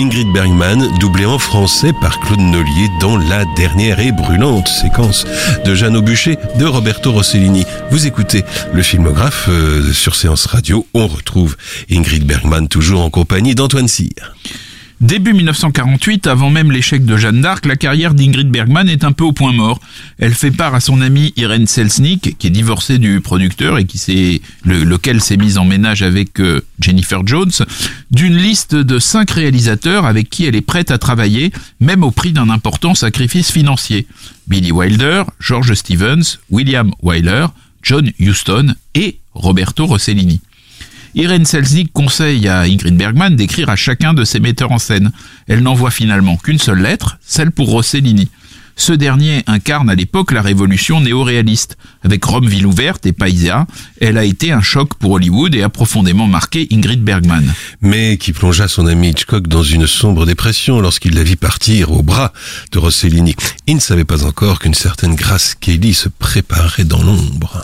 Ingrid 0.00 0.32
Bergman, 0.32 0.88
doublée 0.98 1.26
en 1.26 1.38
français 1.38 1.92
par 1.92 2.20
Claude 2.20 2.40
Nollier 2.40 2.88
dans 3.02 3.18
la 3.18 3.44
dernière 3.54 4.00
et 4.00 4.12
brûlante 4.12 4.66
séquence 4.66 5.26
de 5.66 5.74
Jeanne 5.74 5.94
au 5.94 6.00
bûcher 6.00 6.38
de 6.58 6.64
Roberto 6.64 7.12
Rossellini. 7.12 7.66
Vous 7.90 8.06
écoutez 8.06 8.42
le 8.72 8.82
filmographe 8.82 9.48
euh, 9.50 9.92
sur 9.92 10.14
Séance 10.14 10.46
Radio. 10.46 10.86
On 10.94 11.06
retrouve 11.06 11.58
Ingrid 11.90 12.24
Bergman 12.24 12.66
toujours 12.66 13.02
en 13.02 13.10
compagnie 13.10 13.54
d'Antoine 13.54 13.88
Cyr. 13.88 14.34
Début 15.00 15.32
1948, 15.32 16.26
avant 16.26 16.50
même 16.50 16.70
l'échec 16.70 17.06
de 17.06 17.16
Jeanne 17.16 17.40
d'Arc, 17.40 17.64
la 17.64 17.76
carrière 17.76 18.12
d'Ingrid 18.12 18.50
Bergman 18.50 18.86
est 18.86 19.02
un 19.02 19.12
peu 19.12 19.24
au 19.24 19.32
point 19.32 19.52
mort. 19.52 19.80
Elle 20.18 20.34
fait 20.34 20.50
part 20.50 20.74
à 20.74 20.80
son 20.80 21.00
amie 21.00 21.32
Irene 21.38 21.66
Selznick, 21.66 22.36
qui 22.36 22.46
est 22.46 22.50
divorcée 22.50 22.98
du 22.98 23.22
producteur 23.22 23.78
et 23.78 23.86
qui 23.86 23.96
s'est, 23.96 24.42
lequel 24.66 25.22
s'est 25.22 25.38
mise 25.38 25.56
en 25.56 25.64
ménage 25.64 26.02
avec 26.02 26.38
euh, 26.38 26.60
Jennifer 26.80 27.26
Jones, 27.26 27.50
d'une 28.10 28.36
liste 28.36 28.74
de 28.74 28.98
cinq 28.98 29.30
réalisateurs 29.30 30.04
avec 30.04 30.28
qui 30.28 30.44
elle 30.44 30.54
est 30.54 30.60
prête 30.60 30.90
à 30.90 30.98
travailler, 30.98 31.50
même 31.80 32.04
au 32.04 32.10
prix 32.10 32.32
d'un 32.32 32.50
important 32.50 32.94
sacrifice 32.94 33.50
financier. 33.50 34.06
Billy 34.48 34.70
Wilder, 34.70 35.22
George 35.40 35.72
Stevens, 35.72 36.38
William 36.50 36.90
Wyler, 37.02 37.46
John 37.82 38.12
Huston 38.18 38.74
et 38.94 39.18
Roberto 39.32 39.86
Rossellini. 39.86 40.42
Irene 41.14 41.44
Selznick 41.44 41.92
conseille 41.92 42.46
à 42.48 42.60
Ingrid 42.62 42.96
Bergman 42.96 43.34
d'écrire 43.34 43.68
à 43.68 43.76
chacun 43.76 44.14
de 44.14 44.24
ses 44.24 44.40
metteurs 44.40 44.72
en 44.72 44.78
scène. 44.78 45.10
Elle 45.48 45.62
n'envoie 45.62 45.90
finalement 45.90 46.36
qu'une 46.36 46.58
seule 46.58 46.82
lettre, 46.82 47.18
celle 47.26 47.50
pour 47.50 47.70
Rossellini. 47.70 48.28
Ce 48.76 48.92
dernier 48.94 49.42
incarne 49.46 49.90
à 49.90 49.94
l'époque 49.94 50.32
la 50.32 50.40
révolution 50.40 51.02
néo-réaliste. 51.02 51.76
Avec 52.02 52.24
Rome 52.24 52.48
ville 52.48 52.66
ouverte 52.66 53.04
et 53.04 53.12
Paisa, 53.12 53.66
elle 54.00 54.16
a 54.16 54.24
été 54.24 54.52
un 54.52 54.62
choc 54.62 54.94
pour 54.94 55.10
Hollywood 55.10 55.54
et 55.54 55.62
a 55.62 55.68
profondément 55.68 56.26
marqué 56.26 56.66
Ingrid 56.72 57.02
Bergman. 57.02 57.52
Mais 57.82 58.16
qui 58.16 58.32
plongea 58.32 58.68
son 58.68 58.86
ami 58.86 59.10
Hitchcock 59.10 59.48
dans 59.48 59.62
une 59.62 59.86
sombre 59.86 60.24
dépression 60.24 60.80
lorsqu'il 60.80 61.14
la 61.14 61.22
vit 61.22 61.36
partir 61.36 61.92
au 61.92 62.02
bras 62.02 62.32
de 62.72 62.78
Rossellini. 62.78 63.34
Il 63.66 63.74
ne 63.74 63.80
savait 63.80 64.04
pas 64.04 64.24
encore 64.24 64.60
qu'une 64.60 64.72
certaine 64.72 65.14
Grace 65.14 65.54
Kelly 65.60 65.92
se 65.92 66.08
préparait 66.08 66.84
dans 66.84 67.02
l'ombre. 67.02 67.62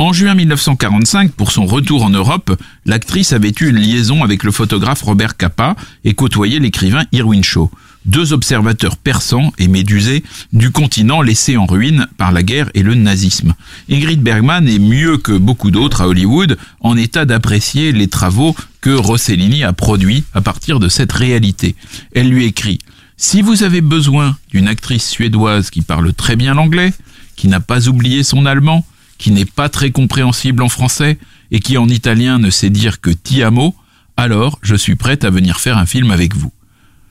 En 0.00 0.12
juin 0.12 0.36
1945, 0.36 1.32
pour 1.32 1.50
son 1.50 1.66
retour 1.66 2.04
en 2.04 2.10
Europe, 2.10 2.56
l'actrice 2.86 3.32
avait 3.32 3.52
eu 3.60 3.68
une 3.68 3.78
liaison 3.78 4.22
avec 4.22 4.44
le 4.44 4.52
photographe 4.52 5.02
Robert 5.02 5.36
Capa 5.36 5.74
et 6.04 6.14
côtoyé 6.14 6.60
l'écrivain 6.60 7.02
Irwin 7.10 7.42
Shaw, 7.42 7.68
deux 8.04 8.32
observateurs 8.32 8.96
persans 8.96 9.52
et 9.58 9.66
médusés 9.66 10.22
du 10.52 10.70
continent 10.70 11.20
laissé 11.20 11.56
en 11.56 11.66
ruine 11.66 12.06
par 12.16 12.30
la 12.30 12.44
guerre 12.44 12.70
et 12.74 12.84
le 12.84 12.94
nazisme. 12.94 13.54
Ingrid 13.90 14.22
Bergman 14.22 14.68
est 14.68 14.78
mieux 14.78 15.18
que 15.18 15.36
beaucoup 15.36 15.72
d'autres 15.72 16.02
à 16.02 16.06
Hollywood 16.06 16.58
en 16.78 16.96
état 16.96 17.24
d'apprécier 17.24 17.90
les 17.90 18.06
travaux 18.06 18.54
que 18.80 18.90
Rossellini 18.90 19.64
a 19.64 19.72
produits 19.72 20.22
à 20.32 20.40
partir 20.40 20.78
de 20.78 20.88
cette 20.88 21.10
réalité. 21.10 21.74
Elle 22.14 22.28
lui 22.28 22.44
écrit 22.44 22.78
Si 23.16 23.42
vous 23.42 23.64
avez 23.64 23.80
besoin 23.80 24.36
d'une 24.52 24.68
actrice 24.68 25.08
suédoise 25.08 25.70
qui 25.70 25.82
parle 25.82 26.12
très 26.12 26.36
bien 26.36 26.54
l'anglais, 26.54 26.92
qui 27.34 27.48
n'a 27.48 27.58
pas 27.58 27.88
oublié 27.88 28.22
son 28.22 28.46
allemand, 28.46 28.86
qui 29.18 29.32
n'est 29.32 29.44
pas 29.44 29.68
très 29.68 29.90
compréhensible 29.90 30.62
en 30.62 30.68
français 30.68 31.18
et 31.50 31.60
qui 31.60 31.76
en 31.76 31.88
italien 31.88 32.38
ne 32.38 32.50
sait 32.50 32.70
dire 32.70 33.00
que 33.00 33.10
ti 33.10 33.42
amo, 33.42 33.74
alors 34.16 34.58
je 34.62 34.74
suis 34.74 34.96
prête 34.96 35.24
à 35.24 35.30
venir 35.30 35.60
faire 35.60 35.78
un 35.78 35.86
film 35.86 36.10
avec 36.10 36.34
vous. 36.34 36.52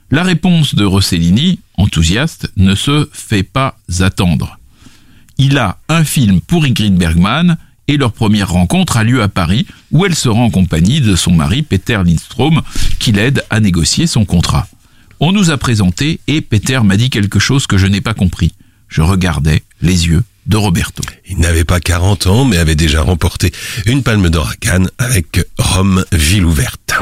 La 0.10 0.24
réponse 0.24 0.74
de 0.74 0.86
Rossellini, 0.86 1.60
enthousiaste, 1.76 2.52
ne 2.56 2.76
se 2.76 3.10
fait 3.12 3.44
pas 3.44 3.78
attendre. 4.00 4.58
Il 5.38 5.58
a 5.58 5.78
un 5.90 6.04
film 6.04 6.40
pour 6.42 6.64
Ingrid 6.64 6.96
Bergman 6.96 7.58
et 7.88 7.98
leur 7.98 8.14
première 8.14 8.52
rencontre 8.52 8.98
a 8.98 9.04
lieu 9.04 9.22
à 9.22 9.28
Paris 9.28 9.66
où 9.92 10.06
elle 10.06 10.16
sera 10.16 10.40
en 10.40 10.50
compagnie 10.50 11.02
de 11.02 11.16
son 11.16 11.34
mari 11.34 11.62
Peter 11.62 12.00
Lindstrom 12.04 12.62
qui 13.00 13.12
l'aide 13.12 13.44
à 13.50 13.60
négocier 13.60 14.08
son 14.08 14.26
contrat. 14.26 14.68
On 15.20 15.32
nous 15.32 15.52
a 15.52 15.58
présenté 15.58 16.20
et 16.28 16.42
Peter 16.42 16.80
m'a 16.84 16.98
dit 16.98 17.10
quelque 17.10 17.40
chose 17.40 17.68
que 17.68 17.78
je 17.78 17.88
n'ai 17.88 18.02
pas 18.02 18.14
compris. 18.14 18.54
Je 18.88 19.02
regardais 19.02 19.64
les 19.82 20.08
yeux 20.08 20.24
de 20.48 20.58
Roberto. 20.58 21.04
Il 21.28 21.40
n'avait 21.40 21.64
pas 21.64 21.80
40 21.80 22.28
ans, 22.28 22.46
mais 22.46 22.58
avait 22.58 22.76
déjà 22.76 23.02
remporté 23.02 23.52
une 23.86 24.04
palme 24.04 24.30
d'or 24.30 24.50
à 24.50 24.56
Cannes 24.56 24.90
avec 24.98 25.46
Rome, 25.58 26.04
ville 26.12 26.46
ouverte. 26.46 26.94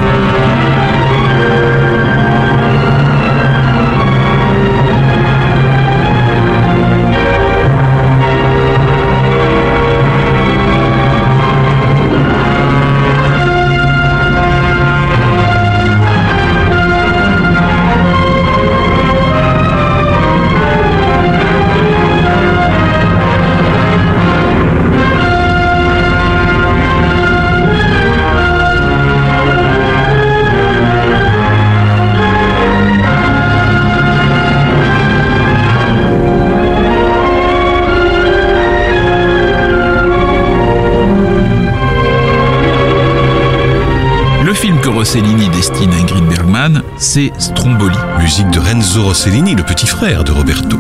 Rossellini 45.06 45.48
destine 45.50 45.92
à 45.94 45.98
Ingrid 45.98 46.26
Bergman, 46.26 46.82
c'est 46.98 47.32
Stromboli. 47.38 47.96
Musique 48.20 48.50
de 48.50 48.58
Renzo 48.58 49.04
Rossellini, 49.04 49.54
le 49.54 49.62
petit 49.62 49.86
frère 49.86 50.24
de 50.24 50.32
Roberto. 50.32 50.80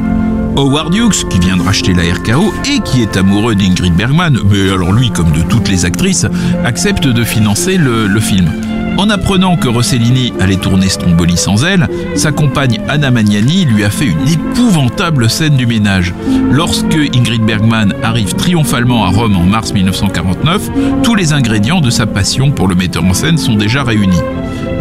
Howard 0.55 0.95
Hughes, 0.95 1.29
qui 1.29 1.37
vient 1.37 1.57
de 1.57 1.61
racheter 1.61 1.93
la 1.93 2.11
RKO 2.11 2.51
et 2.67 2.79
qui 2.79 3.03
est 3.03 3.17
amoureux 3.17 3.53
d'Ingrid 3.53 3.93
Bergman, 3.93 4.39
mais 4.49 4.71
alors 4.71 4.93
lui, 4.93 5.11
comme 5.11 5.31
de 5.31 5.43
toutes 5.43 5.69
les 5.69 5.85
actrices, 5.85 6.25
accepte 6.65 7.05
de 7.05 7.23
financer 7.23 7.77
le, 7.77 8.07
le 8.07 8.19
film. 8.19 8.51
En 8.97 9.09
apprenant 9.09 9.57
que 9.57 9.67
Rossellini 9.67 10.31
allait 10.39 10.55
tourner 10.55 10.87
Stromboli 10.87 11.35
sans 11.35 11.65
elle, 11.65 11.87
sa 12.15 12.31
compagne 12.31 12.79
Anna 12.87 13.11
Magnani 13.11 13.65
lui 13.65 13.83
a 13.83 13.89
fait 13.89 14.05
une 14.05 14.27
épouvantable 14.27 15.29
scène 15.29 15.57
du 15.57 15.65
ménage. 15.65 16.13
Lorsque 16.49 16.95
Ingrid 17.13 17.43
Bergman 17.43 17.93
arrive 18.03 18.35
triomphalement 18.35 19.03
à 19.03 19.09
Rome 19.09 19.35
en 19.35 19.43
mars 19.43 19.73
1949, 19.73 20.69
tous 21.03 21.15
les 21.15 21.33
ingrédients 21.33 21.81
de 21.81 21.89
sa 21.89 22.05
passion 22.05 22.51
pour 22.51 22.69
le 22.69 22.75
metteur 22.75 23.03
en 23.03 23.13
scène 23.13 23.37
sont 23.37 23.55
déjà 23.55 23.83
réunis. 23.83 24.21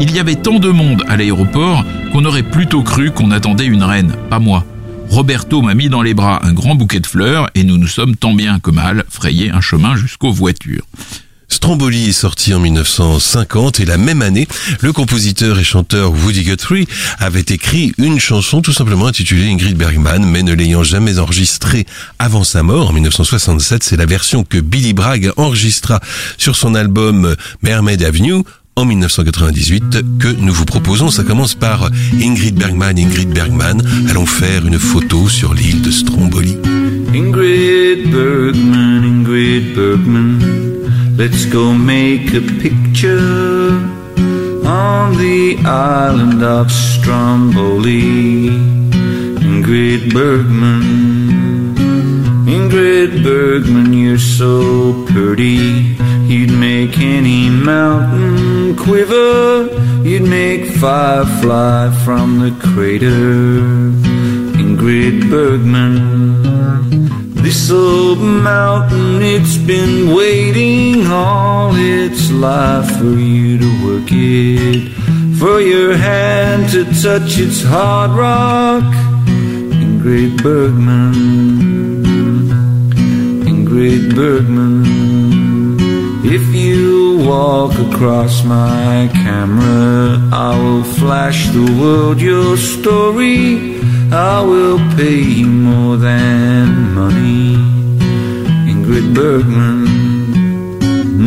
Il 0.00 0.14
y 0.14 0.20
avait 0.20 0.36
tant 0.36 0.60
de 0.60 0.70
monde 0.70 1.02
à 1.08 1.16
l'aéroport 1.16 1.84
qu'on 2.12 2.24
aurait 2.24 2.44
plutôt 2.44 2.82
cru 2.82 3.10
qu'on 3.10 3.32
attendait 3.32 3.66
une 3.66 3.82
reine, 3.82 4.14
pas 4.30 4.38
moi. 4.38 4.64
Roberto 5.10 5.60
m'a 5.60 5.74
mis 5.74 5.88
dans 5.88 6.02
les 6.02 6.14
bras 6.14 6.40
un 6.44 6.52
grand 6.52 6.76
bouquet 6.76 7.00
de 7.00 7.06
fleurs 7.06 7.48
et 7.54 7.64
nous 7.64 7.78
nous 7.78 7.88
sommes 7.88 8.16
tant 8.16 8.32
bien 8.32 8.60
que 8.60 8.70
mal 8.70 9.04
frayé 9.08 9.50
un 9.50 9.60
chemin 9.60 9.96
jusqu'aux 9.96 10.32
voitures. 10.32 10.84
Stromboli 11.54 12.08
est 12.08 12.12
sorti 12.12 12.52
en 12.52 12.58
1950 12.58 13.78
et 13.78 13.84
la 13.84 13.96
même 13.96 14.22
année, 14.22 14.48
le 14.80 14.92
compositeur 14.92 15.56
et 15.56 15.62
chanteur 15.62 16.10
Woody 16.10 16.42
Guthrie 16.42 16.88
avait 17.20 17.44
écrit 17.48 17.92
une 17.96 18.18
chanson 18.18 18.60
tout 18.60 18.72
simplement 18.72 19.06
intitulée 19.06 19.48
Ingrid 19.48 19.76
Bergman, 19.76 20.24
mais 20.26 20.42
ne 20.42 20.52
l'ayant 20.52 20.82
jamais 20.82 21.20
enregistrée 21.20 21.86
avant 22.18 22.42
sa 22.42 22.64
mort 22.64 22.90
en 22.90 22.92
1967. 22.92 23.84
C'est 23.84 23.96
la 23.96 24.04
version 24.04 24.42
que 24.42 24.58
Billy 24.58 24.94
Bragg 24.94 25.30
enregistra 25.36 26.00
sur 26.38 26.56
son 26.56 26.74
album 26.74 27.36
Mermaid 27.62 28.02
Avenue 28.02 28.42
en 28.74 28.84
1998 28.84 30.18
que 30.18 30.28
nous 30.28 30.52
vous 30.52 30.64
proposons. 30.64 31.12
Ça 31.12 31.22
commence 31.22 31.54
par 31.54 31.88
Ingrid 32.20 32.56
Bergman, 32.56 32.98
Ingrid 32.98 33.30
Bergman. 33.30 33.80
Allons 34.10 34.26
faire 34.26 34.66
une 34.66 34.80
photo 34.80 35.28
sur 35.28 35.54
l'île 35.54 35.82
de 35.82 35.92
Stromboli. 35.92 36.56
Ingrid 37.14 38.10
Bergman, 38.10 39.04
Ingrid 39.04 39.74
Bergman, 39.76 40.73
let's 41.16 41.44
go 41.46 41.72
make 41.72 42.32
a 42.34 42.40
picture 42.60 43.70
on 44.66 45.16
the 45.16 45.56
island 45.64 46.42
of 46.42 46.70
Stromboli. 46.70 48.48
Ingrid 49.44 50.12
Bergman, 50.12 51.74
Ingrid 52.46 53.22
Bergman, 53.22 53.92
you're 53.92 54.18
so 54.18 55.06
pretty. 55.06 55.96
You'd 56.26 56.52
make 56.52 56.98
any 56.98 57.48
mountain 57.50 58.76
quiver. 58.76 59.68
You'd 60.02 60.28
make 60.28 60.66
firefly 60.66 61.90
from 62.04 62.40
the 62.40 62.50
crater. 62.60 63.62
Ingrid 64.58 65.30
Bergman. 65.30 67.23
This 67.44 67.70
old 67.70 68.20
mountain, 68.20 69.20
it's 69.20 69.58
been 69.58 70.14
waiting 70.14 71.06
all 71.08 71.72
its 71.74 72.30
life 72.30 72.88
for 72.96 73.18
you 73.20 73.58
to 73.58 73.70
work 73.84 74.08
it. 74.10 74.90
For 75.38 75.60
your 75.60 75.94
hand 75.94 76.70
to 76.70 76.84
touch 77.02 77.38
its 77.38 77.62
hard 77.62 78.12
rock. 78.12 78.82
Ingrid 79.84 80.42
Bergman. 80.42 81.12
Ingrid 83.44 84.14
Bergman. 84.14 84.86
If 86.24 86.44
you 86.54 87.18
walk 87.28 87.74
across 87.88 88.42
my 88.42 89.10
camera, 89.12 90.18
I 90.32 90.58
will 90.58 90.82
flash 90.82 91.48
the 91.48 91.78
world 91.78 92.22
your 92.22 92.56
story. 92.56 93.73
I 94.14 94.42
will 94.42 94.78
pay 94.96 95.42
more 95.42 95.96
than 95.96 96.94
money. 96.94 97.56
Ingrid 98.70 99.12
Bergman. 99.12 99.82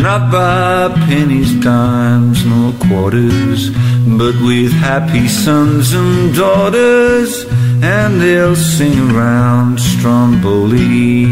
Not 0.02 0.32
by 0.32 0.96
pennies, 1.06 1.54
dimes, 1.60 2.46
nor 2.46 2.72
quarters, 2.88 3.72
but 4.18 4.36
with 4.42 4.72
happy 4.72 5.28
sons 5.28 5.92
and 5.92 6.34
daughters, 6.34 7.44
and 7.84 8.22
they'll 8.22 8.56
sing 8.56 9.12
around 9.12 9.82
Stromboli. 9.82 11.26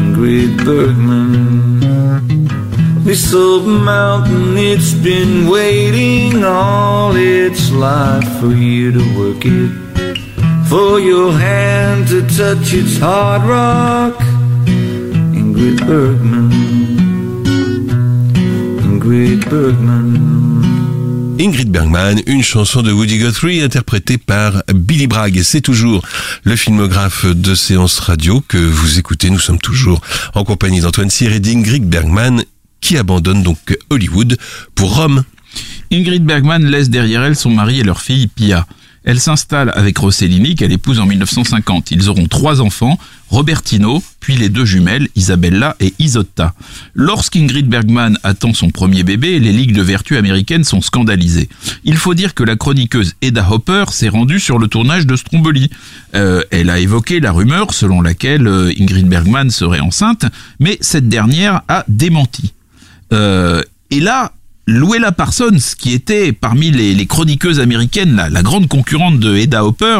Ingrid 0.00 0.64
Bergman. 0.64 1.78
This 3.04 3.32
old 3.32 3.68
mountain, 3.68 4.56
it's 4.58 4.92
been 4.92 5.48
waiting 5.48 6.42
all 6.42 7.14
its 7.14 7.70
life 7.70 8.28
for 8.40 8.52
you 8.52 8.90
to 8.90 9.04
work 9.16 9.44
it. 9.44 9.87
For 10.68 11.00
your 11.00 11.32
hand 11.32 12.08
to 12.08 12.20
touch 12.26 12.74
its 12.74 12.98
hard 13.00 13.42
rock. 13.46 14.20
Ingrid 15.32 15.80
Bergman. 15.86 16.50
Ingrid 18.84 19.48
Bergman. 19.48 21.38
Ingrid 21.40 21.70
Bergman, 21.70 22.20
une 22.26 22.42
chanson 22.42 22.82
de 22.82 22.92
Woody 22.92 23.16
Guthrie 23.16 23.62
interprétée 23.62 24.18
par 24.18 24.62
Billy 24.74 25.06
Bragg. 25.06 25.40
C'est 25.42 25.62
toujours 25.62 26.02
le 26.42 26.54
filmographe 26.54 27.24
de 27.24 27.54
séance 27.54 27.98
radio 28.00 28.42
que 28.46 28.58
vous 28.58 28.98
écoutez. 28.98 29.30
Nous 29.30 29.38
sommes 29.38 29.60
toujours 29.60 30.02
en 30.34 30.44
compagnie 30.44 30.80
d'Antoine 30.80 31.08
Cyr 31.08 31.32
et 31.32 31.40
d'Ingrid 31.40 31.88
Bergman 31.88 32.44
qui 32.82 32.98
abandonne 32.98 33.42
donc 33.42 33.78
Hollywood 33.88 34.36
pour 34.74 34.96
Rome. 34.96 35.24
Ingrid 35.90 36.26
Bergman 36.26 36.62
laisse 36.66 36.90
derrière 36.90 37.22
elle 37.22 37.36
son 37.36 37.50
mari 37.50 37.80
et 37.80 37.84
leur 37.84 38.02
fille 38.02 38.26
Pia. 38.26 38.66
Elle 39.08 39.20
s'installe 39.20 39.72
avec 39.74 39.96
Rossellini 39.96 40.54
qu'elle 40.54 40.70
épouse 40.70 41.00
en 41.00 41.06
1950. 41.06 41.92
Ils 41.92 42.10
auront 42.10 42.26
trois 42.26 42.60
enfants, 42.60 42.98
Robertino, 43.30 44.02
puis 44.20 44.36
les 44.36 44.50
deux 44.50 44.66
jumelles, 44.66 45.08
Isabella 45.16 45.76
et 45.80 45.94
Isotta. 45.98 46.52
Lorsqu'Ingrid 46.92 47.70
Bergman 47.70 48.18
attend 48.22 48.52
son 48.52 48.68
premier 48.68 49.04
bébé, 49.04 49.38
les 49.38 49.50
ligues 49.50 49.72
de 49.72 49.80
vertu 49.80 50.18
américaines 50.18 50.62
sont 50.62 50.82
scandalisées. 50.82 51.48
Il 51.84 51.96
faut 51.96 52.12
dire 52.12 52.34
que 52.34 52.44
la 52.44 52.56
chroniqueuse 52.56 53.14
Eda 53.22 53.50
Hopper 53.50 53.86
s'est 53.92 54.10
rendue 54.10 54.40
sur 54.40 54.58
le 54.58 54.68
tournage 54.68 55.06
de 55.06 55.16
Stromboli. 55.16 55.70
Euh, 56.14 56.42
elle 56.50 56.68
a 56.68 56.78
évoqué 56.78 57.18
la 57.18 57.32
rumeur 57.32 57.72
selon 57.72 58.02
laquelle 58.02 58.46
euh, 58.46 58.74
Ingrid 58.78 59.08
Bergman 59.08 59.48
serait 59.48 59.80
enceinte, 59.80 60.26
mais 60.60 60.76
cette 60.82 61.08
dernière 61.08 61.62
a 61.68 61.86
démenti. 61.88 62.52
Euh, 63.14 63.62
et 63.90 64.00
là, 64.00 64.32
Luella 64.68 65.12
Parsons, 65.12 65.56
qui 65.78 65.94
était 65.94 66.32
parmi 66.32 66.70
les, 66.70 67.06
chroniqueuses 67.06 67.58
américaines, 67.58 68.22
la, 68.30 68.42
grande 68.42 68.68
concurrente 68.68 69.18
de 69.18 69.34
Eda 69.34 69.64
Hopper, 69.64 69.98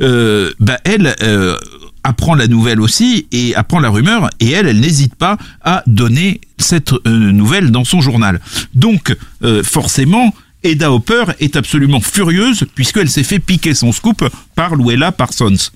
euh, 0.00 0.52
bah 0.58 0.78
elle 0.84 1.14
euh, 1.22 1.54
apprend 2.02 2.34
la 2.34 2.46
nouvelle 2.46 2.80
aussi 2.80 3.26
et 3.30 3.54
apprend 3.54 3.78
la 3.78 3.90
rumeur 3.90 4.30
et 4.40 4.52
elle, 4.52 4.68
elle 4.68 4.80
n'hésite 4.80 5.14
pas 5.14 5.36
à 5.62 5.82
donner 5.86 6.40
cette 6.56 6.94
euh, 6.94 7.10
nouvelle 7.10 7.70
dans 7.70 7.84
son 7.84 8.00
journal. 8.00 8.40
Donc, 8.74 9.14
forcément, 9.62 10.32
Eda 10.62 10.90
Hopper 10.90 11.24
est 11.40 11.54
absolument 11.54 12.00
furieuse 12.00 12.64
puisqu'elle 12.74 13.10
s'est 13.10 13.22
fait 13.22 13.38
piquer 13.38 13.74
son 13.74 13.92
scoop 13.92 14.26
par 14.54 14.76
Luella 14.76 15.12
Parsons. 15.12 15.70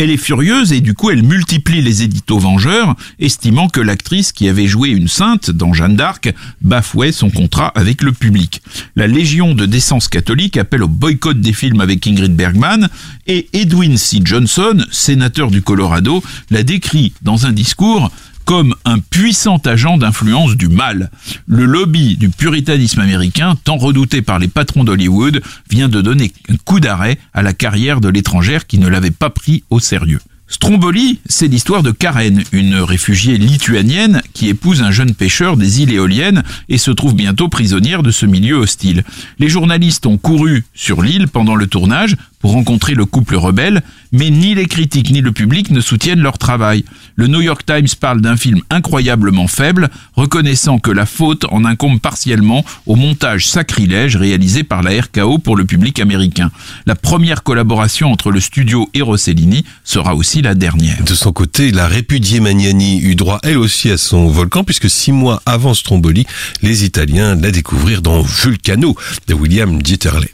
Elle 0.00 0.10
est 0.10 0.16
furieuse 0.16 0.72
et 0.72 0.80
du 0.80 0.94
coup 0.94 1.10
elle 1.10 1.24
multiplie 1.24 1.82
les 1.82 2.04
éditos 2.04 2.38
vengeurs, 2.38 2.94
estimant 3.18 3.68
que 3.68 3.80
l'actrice 3.80 4.30
qui 4.30 4.48
avait 4.48 4.68
joué 4.68 4.90
une 4.90 5.08
sainte 5.08 5.50
dans 5.50 5.72
Jeanne 5.72 5.96
d'Arc 5.96 6.32
bafouait 6.62 7.10
son 7.10 7.30
contrat 7.30 7.72
avec 7.74 8.02
le 8.02 8.12
public. 8.12 8.62
La 8.94 9.08
Légion 9.08 9.56
de 9.56 9.66
décence 9.66 10.06
catholique 10.06 10.56
appelle 10.56 10.84
au 10.84 10.88
boycott 10.88 11.40
des 11.40 11.52
films 11.52 11.80
avec 11.80 12.06
Ingrid 12.06 12.36
Bergman 12.36 12.88
et 13.26 13.48
Edwin 13.52 13.96
C. 13.96 14.20
Johnson, 14.22 14.84
sénateur 14.92 15.50
du 15.50 15.62
Colorado, 15.62 16.22
l'a 16.50 16.62
décrit 16.62 17.12
dans 17.22 17.46
un 17.46 17.52
discours 17.52 18.12
comme 18.48 18.74
un 18.86 18.98
puissant 18.98 19.58
agent 19.66 19.98
d'influence 19.98 20.56
du 20.56 20.68
mal. 20.68 21.10
Le 21.46 21.66
lobby 21.66 22.16
du 22.16 22.30
puritanisme 22.30 22.98
américain, 22.98 23.56
tant 23.62 23.76
redouté 23.76 24.22
par 24.22 24.38
les 24.38 24.48
patrons 24.48 24.84
d'Hollywood, 24.84 25.42
vient 25.70 25.90
de 25.90 26.00
donner 26.00 26.32
un 26.48 26.56
coup 26.56 26.80
d'arrêt 26.80 27.18
à 27.34 27.42
la 27.42 27.52
carrière 27.52 28.00
de 28.00 28.08
l'étrangère 28.08 28.66
qui 28.66 28.78
ne 28.78 28.88
l'avait 28.88 29.10
pas 29.10 29.28
pris 29.28 29.64
au 29.68 29.80
sérieux. 29.80 30.20
Stromboli, 30.50 31.20
c'est 31.26 31.46
l'histoire 31.46 31.82
de 31.82 31.90
Karen, 31.90 32.42
une 32.52 32.76
réfugiée 32.76 33.36
lituanienne 33.36 34.22
qui 34.32 34.48
épouse 34.48 34.80
un 34.80 34.92
jeune 34.92 35.14
pêcheur 35.14 35.58
des 35.58 35.82
îles 35.82 35.92
éoliennes 35.92 36.42
et 36.70 36.78
se 36.78 36.90
trouve 36.90 37.14
bientôt 37.14 37.50
prisonnière 37.50 38.02
de 38.02 38.10
ce 38.10 38.24
milieu 38.24 38.56
hostile. 38.56 39.04
Les 39.38 39.50
journalistes 39.50 40.06
ont 40.06 40.16
couru 40.16 40.64
sur 40.72 41.02
l'île 41.02 41.28
pendant 41.28 41.54
le 41.54 41.66
tournage 41.66 42.16
pour 42.38 42.52
rencontrer 42.52 42.94
le 42.94 43.04
couple 43.04 43.36
rebelle, 43.36 43.82
mais 44.12 44.30
ni 44.30 44.54
les 44.54 44.66
critiques 44.66 45.10
ni 45.10 45.20
le 45.20 45.32
public 45.32 45.70
ne 45.70 45.80
soutiennent 45.80 46.20
leur 46.20 46.38
travail. 46.38 46.84
Le 47.16 47.26
New 47.26 47.40
York 47.40 47.64
Times 47.66 47.88
parle 47.98 48.20
d'un 48.20 48.36
film 48.36 48.60
incroyablement 48.70 49.48
faible, 49.48 49.90
reconnaissant 50.14 50.78
que 50.78 50.90
la 50.90 51.06
faute 51.06 51.44
en 51.50 51.64
incombe 51.64 52.00
partiellement 52.00 52.64
au 52.86 52.96
montage 52.96 53.46
sacrilège 53.46 54.16
réalisé 54.16 54.62
par 54.62 54.82
la 54.82 55.00
RKO 55.00 55.38
pour 55.38 55.56
le 55.56 55.64
public 55.64 55.98
américain. 56.00 56.50
La 56.86 56.94
première 56.94 57.42
collaboration 57.42 58.12
entre 58.12 58.30
le 58.30 58.40
studio 58.40 58.88
et 58.94 59.02
Rossellini 59.02 59.64
sera 59.84 60.14
aussi 60.14 60.42
la 60.42 60.54
dernière. 60.54 61.02
De 61.04 61.14
son 61.14 61.32
côté, 61.32 61.72
la 61.72 61.88
répudiée 61.88 62.40
Magnani 62.40 63.00
eut 63.00 63.14
droit 63.14 63.40
elle 63.42 63.58
aussi 63.58 63.90
à 63.90 63.98
son 63.98 64.28
volcan 64.28 64.64
puisque 64.64 64.90
six 64.90 65.12
mois 65.12 65.42
avant 65.46 65.74
Stromboli, 65.74 66.26
les 66.62 66.84
Italiens 66.84 67.34
la 67.34 67.50
découvrirent 67.50 68.02
dans 68.02 68.22
Vulcano 68.22 68.96
de 69.26 69.34
William 69.34 69.82
Dieterle. 69.82 70.26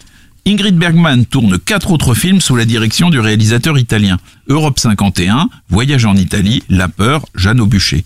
Ingrid 0.47 0.77
Bergman 0.77 1.25
tourne 1.25 1.59
quatre 1.59 1.91
autres 1.91 2.15
films 2.15 2.43
sous 2.43 2.55
la 2.55 2.67
direction 2.67 3.09
du 3.09 3.19
réalisateur 3.19 3.79
italien. 3.79 4.19
Europe 4.47 4.79
51, 4.79 5.49
Voyage 5.71 6.05
en 6.05 6.15
Italie, 6.17 6.63
La 6.69 6.89
Peur, 6.89 7.25
Jeanne 7.35 7.63
Aubuchet. 7.63 8.05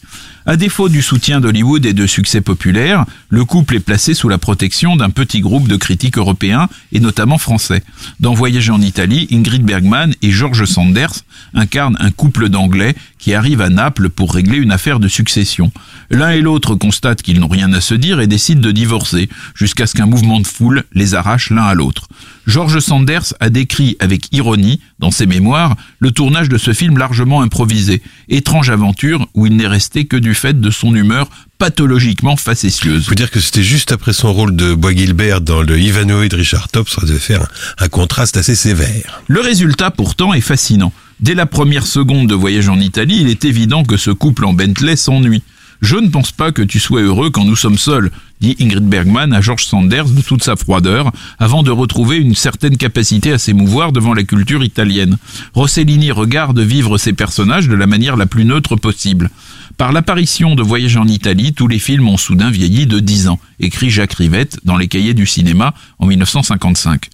À 0.48 0.56
défaut 0.56 0.88
du 0.88 1.02
soutien 1.02 1.40
d'Hollywood 1.40 1.84
et 1.84 1.92
de 1.92 2.06
succès 2.06 2.40
populaire, 2.40 3.04
le 3.28 3.44
couple 3.44 3.76
est 3.76 3.80
placé 3.80 4.14
sous 4.14 4.30
la 4.30 4.38
protection 4.38 4.96
d'un 4.96 5.10
petit 5.10 5.40
groupe 5.40 5.68
de 5.68 5.76
critiques 5.76 6.16
européens 6.16 6.70
et 6.90 7.00
notamment 7.00 7.36
français. 7.36 7.82
Dans 8.18 8.32
Voyage 8.32 8.70
en 8.70 8.80
Italie, 8.80 9.28
Ingrid 9.30 9.62
Bergman 9.62 10.14
et 10.22 10.30
George 10.30 10.64
Sanders 10.64 11.12
incarnent 11.52 11.98
un 12.00 12.10
couple 12.10 12.48
d'Anglais 12.48 12.94
qui 13.18 13.34
arrivent 13.34 13.60
à 13.60 13.68
Naples 13.68 14.08
pour 14.08 14.32
régler 14.32 14.56
une 14.56 14.72
affaire 14.72 15.00
de 15.00 15.08
succession. 15.08 15.70
L'un 16.10 16.30
et 16.30 16.40
l'autre 16.40 16.76
constatent 16.76 17.20
qu'ils 17.20 17.40
n'ont 17.40 17.48
rien 17.48 17.70
à 17.74 17.82
se 17.82 17.94
dire 17.94 18.18
et 18.20 18.26
décident 18.26 18.62
de 18.62 18.72
divorcer, 18.72 19.28
jusqu'à 19.54 19.86
ce 19.86 19.94
qu'un 19.94 20.06
mouvement 20.06 20.40
de 20.40 20.46
foule 20.46 20.84
les 20.94 21.14
arrache 21.14 21.50
l'un 21.50 21.64
à 21.64 21.74
l'autre. 21.74 22.08
George 22.46 22.78
Sanders 22.78 23.34
a 23.40 23.50
décrit 23.50 23.98
avec 24.00 24.32
ironie, 24.32 24.80
dans 24.98 25.10
ses 25.10 25.26
mémoires, 25.26 25.76
le 25.98 26.10
tournage 26.10 26.48
de 26.48 26.56
ce 26.56 26.72
film 26.72 26.96
largement 26.96 27.42
improvisé, 27.42 28.00
étrange 28.30 28.70
aventure 28.70 29.28
où 29.34 29.44
il 29.44 29.54
n'est 29.56 29.66
resté 29.66 30.06
que 30.06 30.16
du 30.16 30.34
fait 30.38 30.60
de 30.60 30.70
son 30.70 30.94
humeur 30.94 31.28
pathologiquement 31.58 32.36
facétieuse. 32.36 33.06
Faut 33.06 33.14
dire 33.14 33.30
que 33.30 33.40
c'était 33.40 33.64
juste 33.64 33.92
après 33.92 34.12
son 34.12 34.32
rôle 34.32 34.54
de 34.54 34.74
Bois 34.74 34.94
Gilbert 34.94 35.40
dans 35.40 35.62
le 35.62 35.78
Ivanoïde 35.78 36.34
Richard 36.34 36.68
Top, 36.68 36.88
ça 36.88 37.02
devait 37.04 37.18
faire 37.18 37.42
un, 37.42 37.84
un 37.84 37.88
contraste 37.88 38.36
assez 38.36 38.54
sévère. 38.54 39.22
Le 39.26 39.40
résultat 39.40 39.90
pourtant 39.90 40.32
est 40.34 40.40
fascinant. 40.40 40.92
Dès 41.20 41.34
la 41.34 41.46
première 41.46 41.86
seconde 41.86 42.28
de 42.28 42.34
voyage 42.34 42.68
en 42.68 42.78
Italie, 42.78 43.18
il 43.20 43.28
est 43.28 43.44
évident 43.44 43.82
que 43.82 43.96
ce 43.96 44.10
couple 44.10 44.44
en 44.44 44.52
Bentley 44.52 44.96
s'ennuie. 44.96 45.42
Je 45.80 45.96
ne 45.96 46.08
pense 46.08 46.32
pas 46.32 46.50
que 46.50 46.62
tu 46.62 46.80
sois 46.80 47.02
heureux 47.02 47.30
quand 47.30 47.44
nous 47.44 47.56
sommes 47.56 47.78
seuls, 47.78 48.10
dit 48.40 48.56
Ingrid 48.60 48.84
Bergman 48.84 49.32
à 49.32 49.40
George 49.40 49.64
Sanders 49.64 50.08
de 50.08 50.22
toute 50.22 50.42
sa 50.42 50.56
froideur, 50.56 51.12
avant 51.38 51.62
de 51.62 51.70
retrouver 51.70 52.16
une 52.16 52.34
certaine 52.34 52.76
capacité 52.76 53.32
à 53.32 53.38
s'émouvoir 53.38 53.92
devant 53.92 54.12
la 54.12 54.24
culture 54.24 54.64
italienne. 54.64 55.18
Rossellini 55.54 56.10
regarde 56.10 56.58
vivre 56.58 56.98
ses 56.98 57.12
personnages 57.12 57.68
de 57.68 57.76
la 57.76 57.86
manière 57.86 58.16
la 58.16 58.26
plus 58.26 58.44
neutre 58.44 58.74
possible. 58.76 59.30
Par 59.76 59.92
l'apparition 59.92 60.56
de 60.56 60.62
Voyage 60.62 60.96
en 60.96 61.06
Italie, 61.06 61.54
tous 61.54 61.68
les 61.68 61.78
films 61.78 62.08
ont 62.08 62.16
soudain 62.16 62.50
vieilli 62.50 62.86
de 62.86 62.98
10 62.98 63.28
ans, 63.28 63.38
écrit 63.60 63.90
Jacques 63.90 64.14
Rivette 64.14 64.58
dans 64.64 64.76
les 64.76 64.88
cahiers 64.88 65.14
du 65.14 65.26
cinéma 65.26 65.74
en 66.00 66.06
1955. 66.06 67.08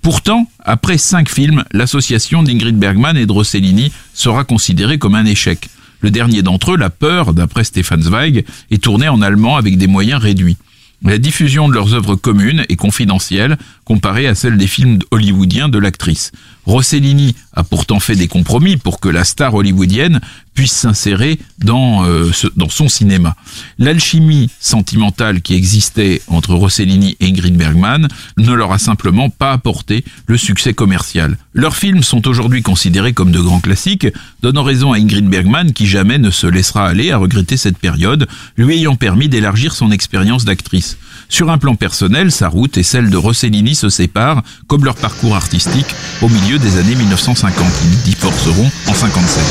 Pourtant, 0.00 0.48
après 0.60 0.98
cinq 0.98 1.28
films, 1.28 1.64
l'association 1.72 2.44
d'Ingrid 2.44 2.78
Bergman 2.78 3.16
et 3.16 3.26
de 3.26 3.32
Rossellini 3.32 3.90
sera 4.14 4.44
considérée 4.44 4.98
comme 4.98 5.16
un 5.16 5.24
échec. 5.24 5.68
Le 6.06 6.12
dernier 6.12 6.42
d'entre 6.42 6.74
eux, 6.74 6.76
La 6.76 6.88
Peur, 6.88 7.34
d'après 7.34 7.64
Stefan 7.64 8.00
Zweig, 8.00 8.44
est 8.70 8.80
tourné 8.80 9.08
en 9.08 9.22
allemand 9.22 9.56
avec 9.56 9.76
des 9.76 9.88
moyens 9.88 10.22
réduits. 10.22 10.56
La 11.02 11.18
diffusion 11.18 11.68
de 11.68 11.74
leurs 11.74 11.94
œuvres 11.94 12.14
communes 12.14 12.64
est 12.68 12.76
confidentielle 12.76 13.58
comparée 13.84 14.28
à 14.28 14.36
celle 14.36 14.56
des 14.56 14.68
films 14.68 15.00
hollywoodiens 15.10 15.68
de 15.68 15.80
l'actrice. 15.80 16.30
Rossellini 16.64 17.34
a 17.54 17.64
pourtant 17.64 17.98
fait 17.98 18.14
des 18.14 18.28
compromis 18.28 18.76
pour 18.76 19.00
que 19.00 19.08
la 19.08 19.24
star 19.24 19.54
hollywoodienne 19.54 20.20
puisse 20.56 20.72
s'insérer 20.72 21.38
dans, 21.58 22.04
euh, 22.06 22.32
dans 22.56 22.70
son 22.70 22.88
cinéma. 22.88 23.36
L'alchimie 23.78 24.50
sentimentale 24.58 25.42
qui 25.42 25.54
existait 25.54 26.22
entre 26.26 26.54
Rossellini 26.54 27.16
et 27.20 27.28
Ingrid 27.28 27.56
Bergman 27.56 28.08
ne 28.38 28.52
leur 28.52 28.72
a 28.72 28.78
simplement 28.78 29.30
pas 29.30 29.52
apporté 29.52 30.04
le 30.26 30.36
succès 30.36 30.74
commercial. 30.74 31.36
Leurs 31.52 31.76
films 31.76 32.02
sont 32.02 32.26
aujourd'hui 32.26 32.62
considérés 32.62 33.12
comme 33.12 33.30
de 33.30 33.40
grands 33.40 33.60
classiques, 33.60 34.08
donnant 34.42 34.64
raison 34.64 34.92
à 34.92 34.98
Ingrid 34.98 35.28
Bergman 35.28 35.72
qui 35.72 35.86
jamais 35.86 36.18
ne 36.18 36.30
se 36.30 36.46
laissera 36.46 36.88
aller 36.88 37.12
à 37.12 37.18
regretter 37.18 37.56
cette 37.56 37.78
période, 37.78 38.26
lui 38.56 38.76
ayant 38.78 38.96
permis 38.96 39.28
d'élargir 39.28 39.74
son 39.74 39.90
expérience 39.90 40.46
d'actrice. 40.46 40.96
Sur 41.28 41.50
un 41.50 41.58
plan 41.58 41.74
personnel, 41.74 42.30
sa 42.30 42.48
route 42.48 42.78
et 42.78 42.82
celle 42.82 43.10
de 43.10 43.16
Rossellini 43.16 43.74
se 43.74 43.88
séparent, 43.88 44.42
comme 44.66 44.84
leur 44.84 44.94
parcours 44.94 45.36
artistique, 45.36 45.86
au 46.22 46.28
milieu 46.28 46.58
des 46.58 46.78
années 46.78 46.94
1950. 46.94 47.66
Ils 47.84 48.02
divorceront 48.02 48.70
en 48.86 48.94
57. 48.94 49.42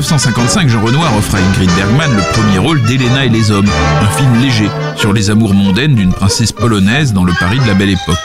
1955, 0.00 0.68
Jean 0.70 0.82
Renoir 0.82 1.14
offre 1.18 1.34
à 1.34 1.38
Ingrid 1.38 1.70
Bergman 1.76 2.10
le 2.16 2.22
premier 2.32 2.56
rôle 2.56 2.80
d'Helena 2.84 3.26
et 3.26 3.28
les 3.28 3.50
hommes, 3.50 3.68
un 4.00 4.08
film 4.16 4.40
léger 4.40 4.70
sur 4.96 5.12
les 5.12 5.28
amours 5.28 5.52
mondaines 5.52 5.94
d'une 5.94 6.14
princesse 6.14 6.52
polonaise 6.52 7.12
dans 7.12 7.24
le 7.24 7.34
Paris 7.38 7.58
de 7.58 7.66
la 7.66 7.74
belle 7.74 7.90
époque. 7.90 8.16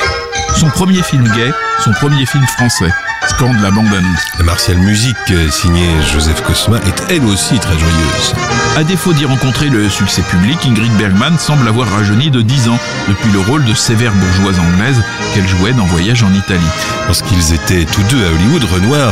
Son 0.56 0.70
premier 0.70 1.02
film 1.04 1.24
gay, 1.36 1.52
son 1.80 1.92
premier 1.92 2.26
film 2.26 2.46
français, 2.58 2.90
scande 3.28 3.60
la 3.62 3.72
bande-annonce. 3.72 4.26
La 4.40 4.46
martiale 4.46 4.78
musique 4.78 5.18
euh, 5.32 5.50
signée 5.50 5.90
Joseph 6.14 6.42
Cosma 6.44 6.78
est 6.78 7.12
elle 7.14 7.26
aussi 7.26 7.60
très 7.60 7.74
joyeuse. 7.74 8.34
À 8.78 8.84
défaut 8.84 9.12
d'y 9.14 9.26
rencontrer 9.26 9.68
le 9.68 9.90
succès 9.90 10.22
public, 10.22 10.58
Ingrid 10.66 10.92
Bergman 10.98 11.38
semble 11.38 11.68
avoir 11.68 11.90
rajeuni 11.90 12.32
de 12.32 12.42
10 12.42 12.70
ans 12.70 12.80
depuis 13.10 13.32
le 13.32 13.40
rôle 13.40 13.66
de 13.66 13.74
sévère 13.74 14.14
bourgeoise 14.14 14.60
anglaise 14.60 15.02
qu'elle 15.34 15.48
jouait 15.48 15.74
dans 15.74 15.86
Voyage 15.86 16.24
en 16.24 16.34
Italie. 16.34 16.62
Lorsqu'ils 17.08 17.54
étaient 17.54 17.86
tous 17.86 18.04
deux 18.04 18.24
à 18.24 18.30
Hollywood, 18.30 18.64
Renoir 18.74 19.12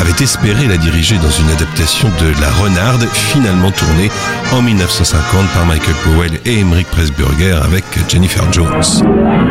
avait 0.00 0.22
espéré 0.22 0.66
la 0.68 0.76
diriger 0.76 1.16
dans 1.18 1.30
une 1.30 1.50
adaptation 1.50 2.08
de 2.20 2.40
La 2.40 2.50
Renarde, 2.50 3.06
finalement 3.12 3.70
tournée 3.72 4.10
en 4.52 4.62
1950 4.62 5.46
par 5.48 5.66
Michael 5.66 5.94
Powell 6.04 6.40
et 6.44 6.60
Emmerich 6.60 6.86
Pressburger 6.88 7.58
avec 7.64 7.84
Jennifer 8.08 8.44
Jones. 8.52 9.02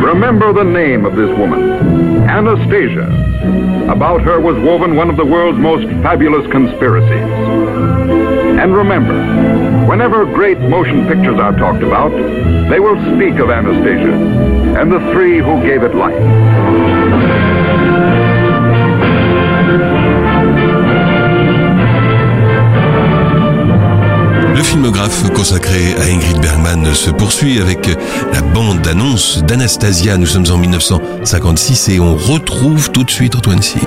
Remember 0.04 0.52
the 0.52 0.64
name 0.64 1.04
of 1.04 1.14
this 1.16 1.33
woman, 1.38 2.24
Anastasia. 2.28 3.06
About 3.90 4.22
her 4.22 4.40
was 4.40 4.56
woven 4.56 4.96
one 4.96 5.10
of 5.10 5.16
the 5.16 5.24
world's 5.24 5.58
most 5.58 5.86
fabulous 6.02 6.50
conspiracies. 6.50 7.28
And 8.58 8.74
remember, 8.74 9.86
whenever 9.86 10.24
great 10.24 10.58
motion 10.58 11.06
pictures 11.06 11.38
are 11.38 11.52
talked 11.56 11.82
about, 11.82 12.10
they 12.70 12.80
will 12.80 12.96
speak 13.14 13.38
of 13.40 13.50
Anastasia 13.50 14.14
and 14.80 14.90
the 14.90 15.00
three 15.12 15.38
who 15.38 15.62
gave 15.62 15.82
it 15.82 15.94
life. 15.94 17.23
Filmographe 24.74 25.32
consacré 25.32 25.94
à 26.00 26.06
Ingrid 26.06 26.40
Bergman 26.40 26.92
se 26.94 27.08
poursuit 27.08 27.60
avec 27.60 27.96
la 28.32 28.42
bande-annonce 28.42 29.40
d'Anastasia. 29.44 30.16
Nous 30.16 30.26
sommes 30.26 30.46
en 30.50 30.58
1956 30.58 31.90
et 31.90 32.00
on 32.00 32.16
retrouve 32.16 32.90
tout 32.90 33.04
de 33.04 33.10
suite 33.10 33.36
Antoine 33.36 33.62
Cyr. 33.62 33.86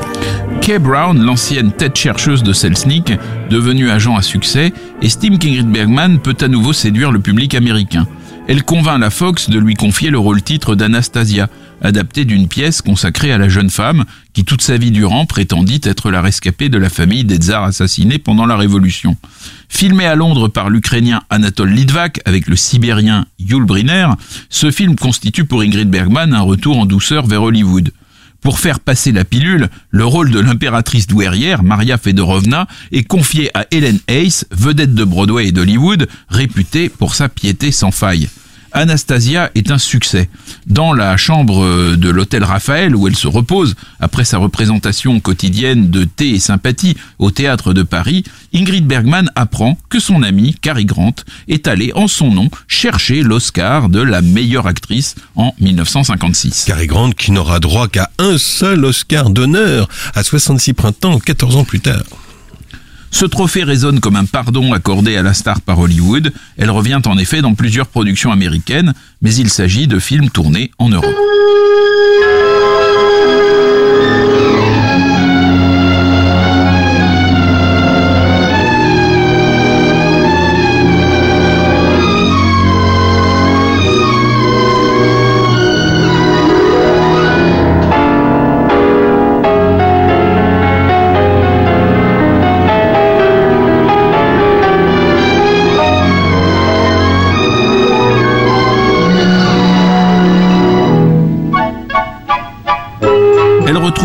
Kay 0.62 0.80
Brown, 0.80 1.22
l'ancienne 1.22 1.74
tête 1.74 1.98
chercheuse 1.98 2.42
de 2.42 2.54
Selznick, 2.54 3.12
devenue 3.50 3.90
agent 3.90 4.16
à 4.16 4.22
succès, 4.22 4.72
estime 5.02 5.40
qu'Ingrid 5.40 5.70
Bergman 5.70 6.20
peut 6.20 6.38
à 6.40 6.48
nouveau 6.48 6.72
séduire 6.72 7.12
le 7.12 7.20
public 7.20 7.54
américain. 7.54 8.08
Elle 8.48 8.64
convainc 8.64 8.98
la 8.98 9.10
Fox 9.10 9.50
de 9.50 9.60
lui 9.60 9.74
confier 9.74 10.10
le 10.10 10.20
rôle-titre 10.20 10.76
d'Anastasia, 10.76 11.50
adapté 11.82 12.24
d'une 12.24 12.48
pièce 12.48 12.82
consacrée 12.82 13.34
à 13.34 13.38
la 13.38 13.50
jeune 13.50 13.70
femme 13.70 14.06
qui 14.32 14.46
toute 14.46 14.62
sa 14.62 14.78
vie 14.78 14.92
durant 14.92 15.26
prétendit 15.26 15.82
être 15.84 16.12
la 16.12 16.22
rescapée 16.22 16.70
de 16.70 16.78
la 16.78 16.90
famille 16.90 17.26
des 17.26 17.36
tsars 17.36 17.66
assassinés 17.66 18.20
pendant 18.20 18.46
la 18.46 18.56
Révolution. 18.56 19.18
Filmé 19.68 20.06
à 20.06 20.16
Londres 20.16 20.48
par 20.48 20.70
l'Ukrainien 20.70 21.24
Anatole 21.30 21.72
Litvak 21.72 22.22
avec 22.24 22.48
le 22.48 22.56
Sibérien 22.56 23.26
Yul 23.38 23.66
Brynner, 23.66 24.08
ce 24.50 24.72
film 24.72 24.96
constitue 24.96 25.44
pour 25.44 25.62
Ingrid 25.62 25.90
Bergman 25.90 26.34
un 26.34 26.42
retour 26.42 26.80
en 26.80 26.86
douceur 26.86 27.28
vers 27.28 27.44
Hollywood. 27.44 27.92
Pour 28.42 28.60
faire 28.60 28.80
passer 28.80 29.12
la 29.12 29.26
pilule, 29.26 29.70
le 29.90 30.06
rôle 30.06 30.32
de 30.32 30.40
l'impératrice 30.40 31.08
douairière, 31.08 31.64
Maria 31.64 31.98
Fedorovna, 31.98 32.68
est 32.92 33.04
confié 33.04 33.50
à 33.54 33.66
Helen 33.72 34.00
Hayes, 34.08 34.44
vedette 34.52 34.94
de 34.94 35.04
Broadway 35.04 35.48
et 35.48 35.52
d'Hollywood, 35.52 36.08
réputée 36.30 36.90
pour 36.90 37.16
sa 37.16 37.30
piété 37.30 37.72
sans 37.72 37.92
faille. 37.92 38.30
Anastasia 38.72 39.52
est 39.56 39.72
un 39.72 39.78
succès. 39.78 40.30
Dans 40.66 40.94
la 40.94 41.18
chambre 41.18 41.96
de 41.96 42.10
l'hôtel 42.10 42.44
Raphaël 42.44 42.96
où 42.96 43.08
elle 43.08 43.16
se 43.16 43.28
repose 43.28 43.76
après 44.00 44.26
sa 44.26 44.38
représentation 44.38 45.20
quotidienne 45.20 45.90
de 45.90 46.04
thé 46.04 46.32
et 46.32 46.40
sympathie 46.40 46.96
au 47.20 47.32
théâtre 47.32 47.74
de 47.74 47.84
Paris, 47.84 48.24
Ingrid 48.54 48.86
Bergman 48.86 49.30
apprend 49.36 49.78
que 49.90 50.00
son 50.00 50.24
amie 50.24 50.56
Cary 50.62 50.86
Grant 50.86 51.16
est 51.48 51.68
allée 51.68 51.92
en 51.96 52.08
son 52.08 52.32
nom 52.32 52.50
chercher 52.68 53.24
l'Oscar 53.24 53.90
de 53.90 54.02
la 54.02 54.22
meilleure 54.22 54.68
actrice 54.68 55.16
en 55.36 55.54
1956. 55.60 56.66
Cary 56.66 56.88
Grant 56.88 57.12
qui 57.12 57.32
n'aura 57.32 57.60
droit 57.60 57.88
qu'à 57.88 58.10
un 58.20 58.38
seul 58.38 58.86
Oscar 58.86 59.30
d'honneur 59.30 59.88
à 60.16 60.24
66 60.24 60.74
printemps, 60.74 61.20
14 61.20 61.58
ans 61.58 61.64
plus 61.64 61.80
tard. 61.80 62.04
Ce 63.12 63.26
trophée 63.26 63.64
résonne 63.64 64.00
comme 64.00 64.16
un 64.16 64.26
pardon 64.26 64.74
accordé 64.74 65.18
à 65.18 65.24
la 65.24 65.34
star 65.34 65.62
par 65.62 65.80
Hollywood. 65.80 66.32
Elle 66.58 66.72
revient 66.72 67.02
en 67.06 67.18
effet 67.18 67.42
dans 67.42 67.56
plusieurs 67.56 67.88
productions 67.88 68.32
américaines, 68.32 68.94
mais 69.22 69.34
il 69.36 69.50
s'agit 69.50 69.88
de 69.88 70.00
films 70.00 70.30
tournés 70.30 70.72
en 70.78 70.90
Europe. 70.90 71.16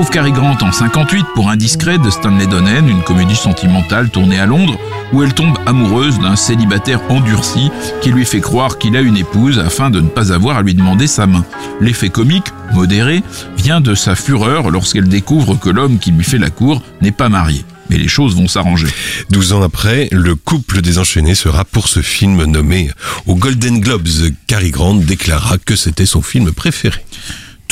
Retrouve 0.02 0.14
Cary 0.14 0.32
Grant 0.32 0.56
en 0.62 0.72
58 0.72 1.26
pour 1.34 1.48
Indiscret 1.48 1.98
de 1.98 2.10
Stanley 2.10 2.48
Donen, 2.48 2.88
une 2.88 3.02
comédie 3.02 3.36
sentimentale 3.36 4.10
tournée 4.10 4.40
à 4.40 4.46
Londres, 4.46 4.76
où 5.12 5.22
elle 5.22 5.32
tombe 5.32 5.56
amoureuse 5.64 6.18
d'un 6.18 6.34
célibataire 6.34 7.00
endurci 7.08 7.70
qui 8.00 8.10
lui 8.10 8.24
fait 8.24 8.40
croire 8.40 8.78
qu'il 8.78 8.96
a 8.96 9.00
une 9.00 9.16
épouse 9.16 9.60
afin 9.60 9.90
de 9.90 10.00
ne 10.00 10.08
pas 10.08 10.32
avoir 10.32 10.56
à 10.56 10.62
lui 10.62 10.74
demander 10.74 11.06
sa 11.06 11.28
main. 11.28 11.44
L'effet 11.80 12.08
comique, 12.08 12.46
modéré, 12.72 13.22
vient 13.56 13.80
de 13.80 13.94
sa 13.94 14.16
fureur 14.16 14.70
lorsqu'elle 14.70 15.08
découvre 15.08 15.54
que 15.54 15.70
l'homme 15.70 16.00
qui 16.00 16.10
lui 16.10 16.24
fait 16.24 16.38
la 16.38 16.50
cour 16.50 16.82
n'est 17.00 17.12
pas 17.12 17.28
marié. 17.28 17.64
Mais 17.88 17.98
les 17.98 18.08
choses 18.08 18.34
vont 18.34 18.48
s'arranger. 18.48 18.88
12 19.30 19.52
ans 19.52 19.62
après, 19.62 20.08
le 20.10 20.34
couple 20.34 20.80
désenchaîné 20.80 21.36
sera 21.36 21.64
pour 21.64 21.86
ce 21.86 22.00
film 22.00 22.44
nommé 22.44 22.90
aux 23.26 23.36
Golden 23.36 23.78
Globes. 23.80 24.08
Cary 24.48 24.70
Grant 24.70 24.94
déclara 24.94 25.58
que 25.58 25.76
c'était 25.76 26.06
son 26.06 26.22
film 26.22 26.50
préféré. 26.50 27.04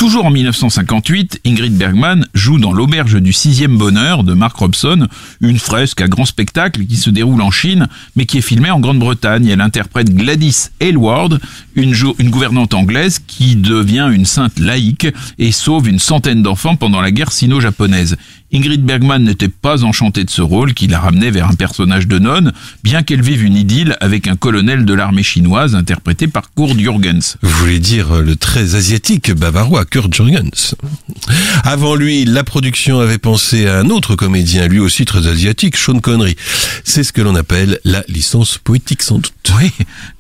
Toujours 0.01 0.25
en 0.25 0.31
1958, 0.31 1.43
Ingrid 1.45 1.77
Bergman 1.77 2.27
joue 2.33 2.59
dans 2.59 2.73
l'auberge 2.73 3.21
du 3.21 3.35
sixième 3.35 3.77
bonheur 3.77 4.25
de 4.25 4.33
Mark 4.33 4.57
Robson, 4.57 5.09
une 5.43 5.59
fresque 5.59 6.01
à 6.01 6.09
grand 6.09 6.25
spectacle 6.25 6.87
qui 6.87 6.97
se 6.97 7.11
déroule 7.11 7.43
en 7.43 7.51
Chine, 7.51 7.87
mais 8.17 8.25
qui 8.25 8.39
est 8.39 8.41
filmée 8.41 8.71
en 8.71 8.81
Grande-Bretagne. 8.81 9.47
Elle 9.49 9.61
interprète 9.61 10.15
Gladys 10.15 10.71
Aylward, 10.81 11.39
une, 11.75 11.95
une 12.19 12.31
gouvernante 12.31 12.73
anglaise 12.73 13.21
qui 13.27 13.57
devient 13.57 14.09
une 14.11 14.25
sainte 14.25 14.59
laïque 14.59 15.07
et 15.39 15.53
sauve 15.53 15.87
une 15.87 15.99
centaine 15.99 16.43
d'enfants 16.43 16.77
pendant 16.77 17.03
la 17.03 17.11
guerre 17.11 17.31
sino-japonaise. 17.31 18.17
Ingrid 18.53 18.85
Bergman 18.85 19.23
n'était 19.23 19.49
pas 19.49 19.85
enchantée 19.85 20.25
de 20.25 20.31
ce 20.31 20.43
rôle 20.43 20.75
qui 20.75 20.89
la 20.89 20.99
ramenait 20.99 21.31
vers 21.31 21.49
un 21.49 21.55
personnage 21.55 22.09
de 22.09 22.19
nonne, 22.19 22.53
bien 22.83 23.03
qu'elle 23.03 23.23
vive 23.23 23.45
une 23.45 23.57
idylle 23.57 23.97
avec 24.01 24.27
un 24.27 24.35
colonel 24.35 24.85
de 24.85 24.93
l'armée 24.95 25.23
chinoise 25.23 25.77
interprété 25.77 26.27
par 26.27 26.53
Kurt 26.55 26.77
Jürgens. 26.77 27.37
Vous 27.43 27.51
voulez 27.59 27.79
dire 27.79 28.23
le 28.23 28.35
très 28.35 28.75
asiatique 28.75 29.33
bavarois 29.33 29.85
Kurt 29.85 30.13
Jürgens. 30.13 30.75
Avant 31.63 31.95
lui, 31.95 32.25
la 32.25 32.43
production 32.43 32.99
avait 32.99 33.19
pensé 33.19 33.69
à 33.69 33.79
un 33.79 33.91
autre 33.91 34.17
comédien, 34.17 34.67
lui 34.67 34.81
aussi 34.81 35.05
très 35.05 35.29
asiatique, 35.29 35.77
Sean 35.77 36.01
Connery. 36.01 36.35
C'est 36.85 37.05
ce 37.05 37.13
que 37.13 37.23
l'on 37.23 37.37
appelle 37.37 37.79
la 37.85 38.03
licence 38.09 38.59
poétique 38.59 39.03
sans 39.03 39.17
doute. 39.17 39.33
Oui. 39.59 39.71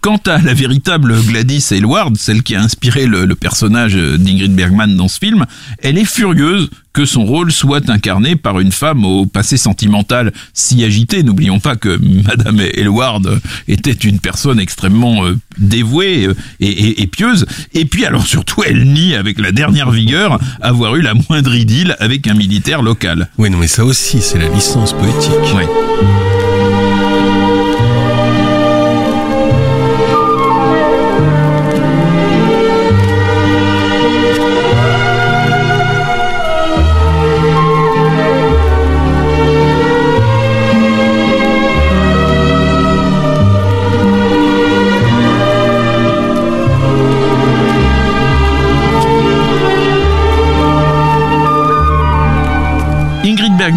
Quant 0.01 0.21
à 0.27 0.39
la 0.39 0.55
véritable 0.55 1.21
Gladys 1.23 1.67
Aylward, 1.73 2.17
celle 2.17 2.43
qui 2.43 2.55
a 2.55 2.63
inspiré 2.63 3.07
le, 3.07 3.25
le 3.25 3.35
personnage 3.35 3.95
d'Ingrid 3.95 4.55
Bergman 4.55 4.95
dans 4.97 5.09
ce 5.09 5.19
film, 5.19 5.47
elle 5.83 5.99
est 5.99 6.05
furieuse 6.05 6.71
que 6.93 7.05
son 7.05 7.25
rôle 7.25 7.53
soit 7.53 7.89
incarné 7.89 8.37
par 8.37 8.61
une 8.61 8.73
femme 8.73 9.05
au 9.05 9.27
passé 9.27 9.57
sentimental 9.57 10.33
si 10.55 10.83
agité. 10.85 11.23
N'oublions 11.23 11.61
pas 11.61 11.77
que 11.77 11.99
Madame 12.25 12.61
Aylward 12.61 13.41
était 13.69 13.93
une 13.93 14.19
personne 14.19 14.61
extrêmement 14.61 15.25
euh, 15.25 15.39
dévouée 15.59 16.27
euh, 16.27 16.35
et, 16.61 16.69
et, 16.69 17.03
et, 17.03 17.07
pieuse. 17.07 17.47
Et 17.75 17.85
puis 17.85 18.05
alors 18.05 18.27
surtout, 18.27 18.63
elle 18.65 18.93
nie 18.93 19.15
avec 19.15 19.39
la 19.39 19.53
dernière 19.53 19.91
vigueur 19.91 20.39
avoir 20.61 20.97
eu 20.97 21.03
la 21.03 21.15
moindre 21.15 21.55
idylle 21.55 21.97
avec 22.01 22.27
un 22.27 22.35
militaire 22.35 22.83
local. 22.83 23.29
Oui, 23.39 23.51
non, 23.51 23.59
mais 23.59 23.69
ça 23.69 23.85
aussi, 23.85 24.21
c'est 24.21 24.39
la 24.39 24.49
licence 24.49 24.93
poétique. 24.93 25.31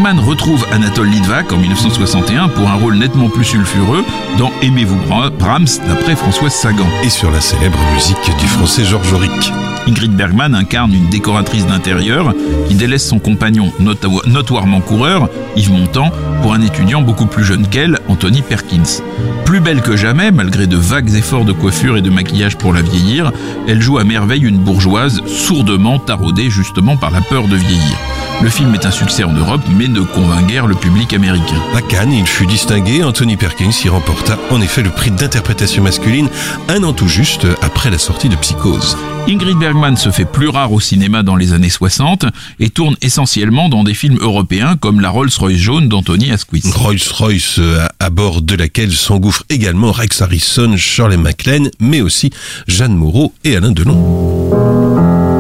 Bergman 0.04 0.26
retrouve 0.28 0.66
Anatole 0.74 1.08
Litvak 1.08 1.54
en 1.54 1.58
1961 1.58 2.50
pour 2.50 2.68
un 2.68 2.74
rôle 2.74 2.96
nettement 2.96 3.30
plus 3.30 3.46
sulfureux 3.46 4.04
dans 4.38 4.52
Aimez-vous 4.62 4.98
Brahms 5.39 5.80
d'après 5.88 6.18
Françoise 6.18 6.52
Sagan. 6.52 6.86
Et 7.04 7.10
sur 7.10 7.32
la 7.32 7.39
célèbre 7.39 7.80
musique 7.94 8.38
du 8.38 8.48
français 8.48 8.84
Georges 8.84 9.13
Auric. 9.13 9.54
Ingrid 9.88 10.13
Bergman 10.13 10.56
incarne 10.56 10.94
une 10.94 11.08
décoratrice 11.08 11.66
d'intérieur 11.68 12.34
qui 12.68 12.76
délaisse 12.76 13.08
son 13.08 13.20
compagnon 13.20 13.72
notoirement 13.80 14.82
coureur, 14.82 15.30
Yves 15.56 15.72
Montand, 15.72 16.12
pour 16.42 16.54
un 16.54 16.62
étudiant 16.62 17.02
beaucoup 17.02 17.28
plus 17.28 17.46
jeune 17.46 17.66
qu'elle, 17.68 17.98
Anthony 18.10 18.42
Perkins. 18.42 19.02
Plus 19.46 19.62
belle 19.62 19.82
que 19.82 19.96
jamais, 19.96 20.32
malgré 20.32 20.68
de 20.68 20.76
vagues 20.76 21.16
efforts 21.16 21.46
de 21.46 21.54
coiffure 21.54 21.96
et 21.96 22.02
de 22.02 22.10
maquillage 22.10 22.58
pour 22.58 22.74
la 22.74 22.82
vieillir, 22.82 23.32
elle 23.70 23.82
joue 23.82 24.00
à 24.00 24.04
merveille 24.04 24.44
une 24.44 24.58
bourgeoise 24.58 25.22
sourdement 25.28 25.98
taraudée 25.98 26.50
justement 26.50 26.98
par 26.98 27.12
la 27.12 27.22
peur 27.22 27.48
de 27.48 27.56
vieillir. 27.56 27.98
Le 28.41 28.50
film 28.50 28.74
est 28.76 28.86
un 28.86 28.91
succès 28.91 29.24
en 29.24 29.32
Europe, 29.32 29.62
mais 29.78 29.88
ne 29.88 30.02
convainc 30.02 30.48
guère 30.48 30.67
le 30.67 30.76
public 30.76 31.13
américain. 31.13 31.62
À 31.76 31.82
Cannes, 31.82 32.12
il 32.12 32.26
fut 32.26 32.46
distingué. 32.46 33.04
Anthony 33.04 33.38
Perkins 33.38 33.72
y 33.84 33.89
remporta 33.89 34.38
en 34.52 34.62
effet 34.62 34.82
le 34.82 34.89
prix 34.89 35.12
d'interprétation 35.12 35.84
masculine 35.84 36.28
un 36.67 36.84
an 36.84 36.93
tout 36.93 37.08
juste 37.08 37.48
après 37.62 37.89
la 37.89 37.98
sortie 37.98 38.30
de 38.30 38.36
Psychose. 38.36 38.98
Ingrid 39.28 39.58
Bergman 39.58 39.96
se 39.96 40.12
fait 40.12 40.26
plus 40.26 40.50
rare 40.50 40.74
au 40.74 40.82
cinéma 40.82 41.24
dans 41.24 41.38
les 41.38 41.54
années 41.54 41.69
60 41.69 42.26
et 42.60 42.69
tourne 42.69 42.96
essentiellement 43.02 43.69
dans 43.69 43.84
des 43.84 43.93
films 43.93 44.17
européens 44.19 44.76
comme 44.76 45.00
la 45.00 45.10
Rolls-Royce 45.10 45.58
jaune 45.58 45.88
d'Anthony 45.88 46.32
Asquith. 46.32 46.65
Rolls-Royce 46.74 47.62
à 48.00 48.10
bord 48.10 48.41
de 48.41 48.56
laquelle 48.56 48.91
s'engouffrent 48.91 49.46
également 49.50 49.93
Rex 49.93 50.22
Harrison, 50.22 50.76
Shirley 50.76 51.17
MacLaine, 51.17 51.72
mais 51.80 52.02
aussi 52.02 52.32
Jeanne 52.67 52.96
Moreau 52.96 53.34
et 53.46 53.56
Alain 53.56 53.72
Delon. 53.72 55.33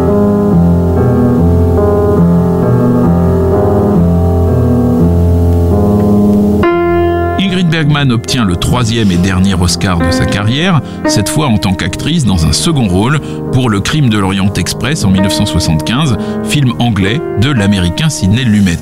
Bergman 7.73 8.11
obtient 8.11 8.45
le 8.45 8.55
troisième 8.55 9.09
et 9.09 9.17
dernier 9.17 9.55
Oscar 9.55 9.97
de 9.97 10.11
sa 10.11 10.27
carrière, 10.27 10.79
cette 11.07 11.27
fois 11.27 11.47
en 11.47 11.57
tant 11.57 11.73
qu'actrice 11.73 12.23
dans 12.23 12.45
un 12.45 12.53
second 12.53 12.87
rôle 12.87 13.19
pour 13.51 13.67
Le 13.67 13.79
Crime 13.79 14.09
de 14.09 14.19
l'Orient 14.19 14.53
Express 14.53 15.03
en 15.03 15.09
1975, 15.09 16.15
film 16.43 16.73
anglais 16.77 17.19
de 17.41 17.49
l'américain 17.49 18.09
Sidney 18.09 18.43
Lumet. 18.43 18.77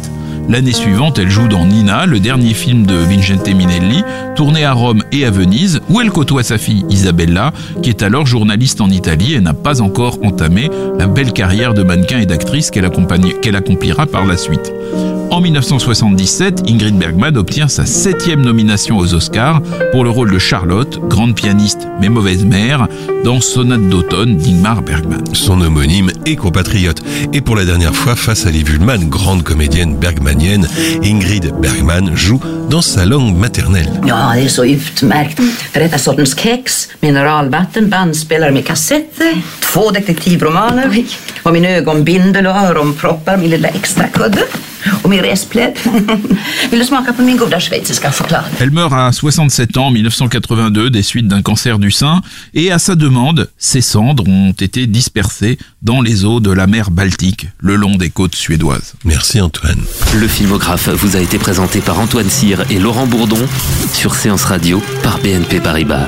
L'année 0.49 0.73
suivante, 0.73 1.19
elle 1.19 1.30
joue 1.30 1.47
dans 1.47 1.65
Nina, 1.65 2.06
le 2.06 2.19
dernier 2.19 2.54
film 2.54 2.86
de 2.86 2.95
Vincente 2.95 3.47
Minelli, 3.47 4.04
tourné 4.36 4.65
à 4.65 4.73
Rome 4.73 5.04
et 5.13 5.23
à 5.25 5.32
Venise, 5.32 5.80
où 5.89 6.01
elle 6.01 6.12
côtoie 6.12 6.43
sa 6.43 6.58
fille 6.58 6.84
Isabella, 6.89 7.54
qui 7.82 7.91
est 7.91 8.04
alors 8.04 8.25
journaliste 8.25 8.82
en 8.82 8.89
Italie 8.89 9.36
et 9.36 9.39
n'a 9.39 9.54
pas 9.54 9.80
encore 9.80 10.17
entamé 10.21 10.69
la 10.99 11.08
belle 11.08 11.32
carrière 11.32 11.73
de 11.73 11.84
mannequin 11.84 12.19
et 12.19 12.25
d'actrice 12.25 12.69
qu'elle 12.71 12.91
qu'elle 13.41 13.56
accomplira 13.56 14.06
par 14.06 14.25
la 14.25 14.36
suite. 14.36 14.73
En 15.41 15.43
1977, 15.43 16.69
Ingrid 16.69 16.99
Bergman 16.99 17.36
obtient 17.36 17.67
sa 17.67 17.84
septième 17.88 18.41
nomination 18.41 18.99
aux 18.99 19.15
Oscars 19.15 19.60
pour 19.91 20.04
le 20.04 20.12
rôle 20.12 20.32
de 20.32 20.38
Charlotte, 20.38 20.99
grande 21.10 21.34
pianiste 21.34 21.88
mais 21.99 22.10
mauvaise 22.10 22.45
mère, 22.45 22.88
dans 23.25 23.41
Sonate 23.41 23.89
d'automne 23.89 24.38
d'Ingmar 24.38 24.84
Bergman. 24.84 25.23
Son 25.34 25.60
homonyme 25.62 26.12
et 26.27 26.36
compatriote. 26.36 27.01
Et 27.34 27.41
pour 27.41 27.56
la 27.56 27.65
dernière 27.65 27.95
fois 27.95 28.15
face 28.15 28.45
à 28.45 28.51
Liv 28.51 28.69
Ullmann, 28.69 29.10
grande 29.10 29.41
comédienne 29.41 29.95
bergmanienne 29.95 30.67
Ingrid 31.04 31.51
Bergman 31.60 32.15
joue 32.15 32.39
dans 32.69 32.84
sa 32.84 33.08
langue 33.08 33.36
maternelle. 33.36 33.99
Ja, 34.06 34.34
det 34.36 34.41
är 34.41 34.47
så 34.47 34.65
utmärkt. 34.65 35.39
För 35.71 35.80
detta 35.80 35.97
sortens 35.97 36.36
kex, 36.36 36.89
mineralvatten, 36.99 37.89
bandspelare 37.89 38.51
med 38.51 38.65
kassetter, 38.65 39.41
två 39.60 39.91
detektivromaner 39.91 41.04
och 41.43 41.54
min 41.54 41.65
ögonbindel 41.65 42.47
och 42.47 42.56
öronproppar, 42.56 43.38
min 43.38 43.49
lilla 43.49 43.67
extrakudde 43.67 44.41
och 45.04 45.10
min 45.10 45.22
resplädd. 45.22 45.80
Vill 46.70 46.80
du 46.80 46.86
smaka 46.86 47.13
på 47.13 47.22
min 47.22 47.38
goda 47.38 47.60
schweiziska 47.60 48.12
choklad? 48.12 48.44
Elle 48.60 48.72
meurt 48.72 48.94
à 48.94 49.12
67 49.12 49.78
ans 49.78 49.88
en 49.88 49.91
1982 49.91 50.89
des 50.89 51.04
suites 51.04 51.28
d'un 51.28 51.41
cancer 51.41 51.80
du 51.80 51.91
sein 51.91 52.22
et 52.54 52.72
à 52.72 52.80
sa 52.80 52.96
demande, 52.96 53.50
ses 53.58 53.82
cendres 53.82 54.28
ont 54.28 54.52
été 54.52 54.88
dispersées 54.88 55.58
dans 55.82 56.02
les 56.02 56.26
eaux 56.26 56.39
de 56.39 56.52
la 56.52 56.67
mer 56.67 56.91
Baltique 56.91 57.48
le 57.60 57.76
long 57.76 57.96
des 57.96 58.10
côtes 58.10 58.36
suédoises. 58.36 58.94
Merci 59.06 59.41
Antoine. 59.41 59.82
Le 60.15 60.28
filmographe 60.28 60.89
vous 60.89 61.15
a 61.15 61.20
été 61.20 61.38
présenté 61.38 61.82
par 61.82 62.00
Antoine 62.00 62.30
Cyr 62.30 62.63
et 62.70 62.80
Laurent 62.80 63.08
Bourdon 63.08 63.48
sur 63.94 64.15
Séance 64.15 64.46
Radio 64.46 64.82
par 65.04 65.20
BNP 65.20 65.60
Paribas. 65.60 66.08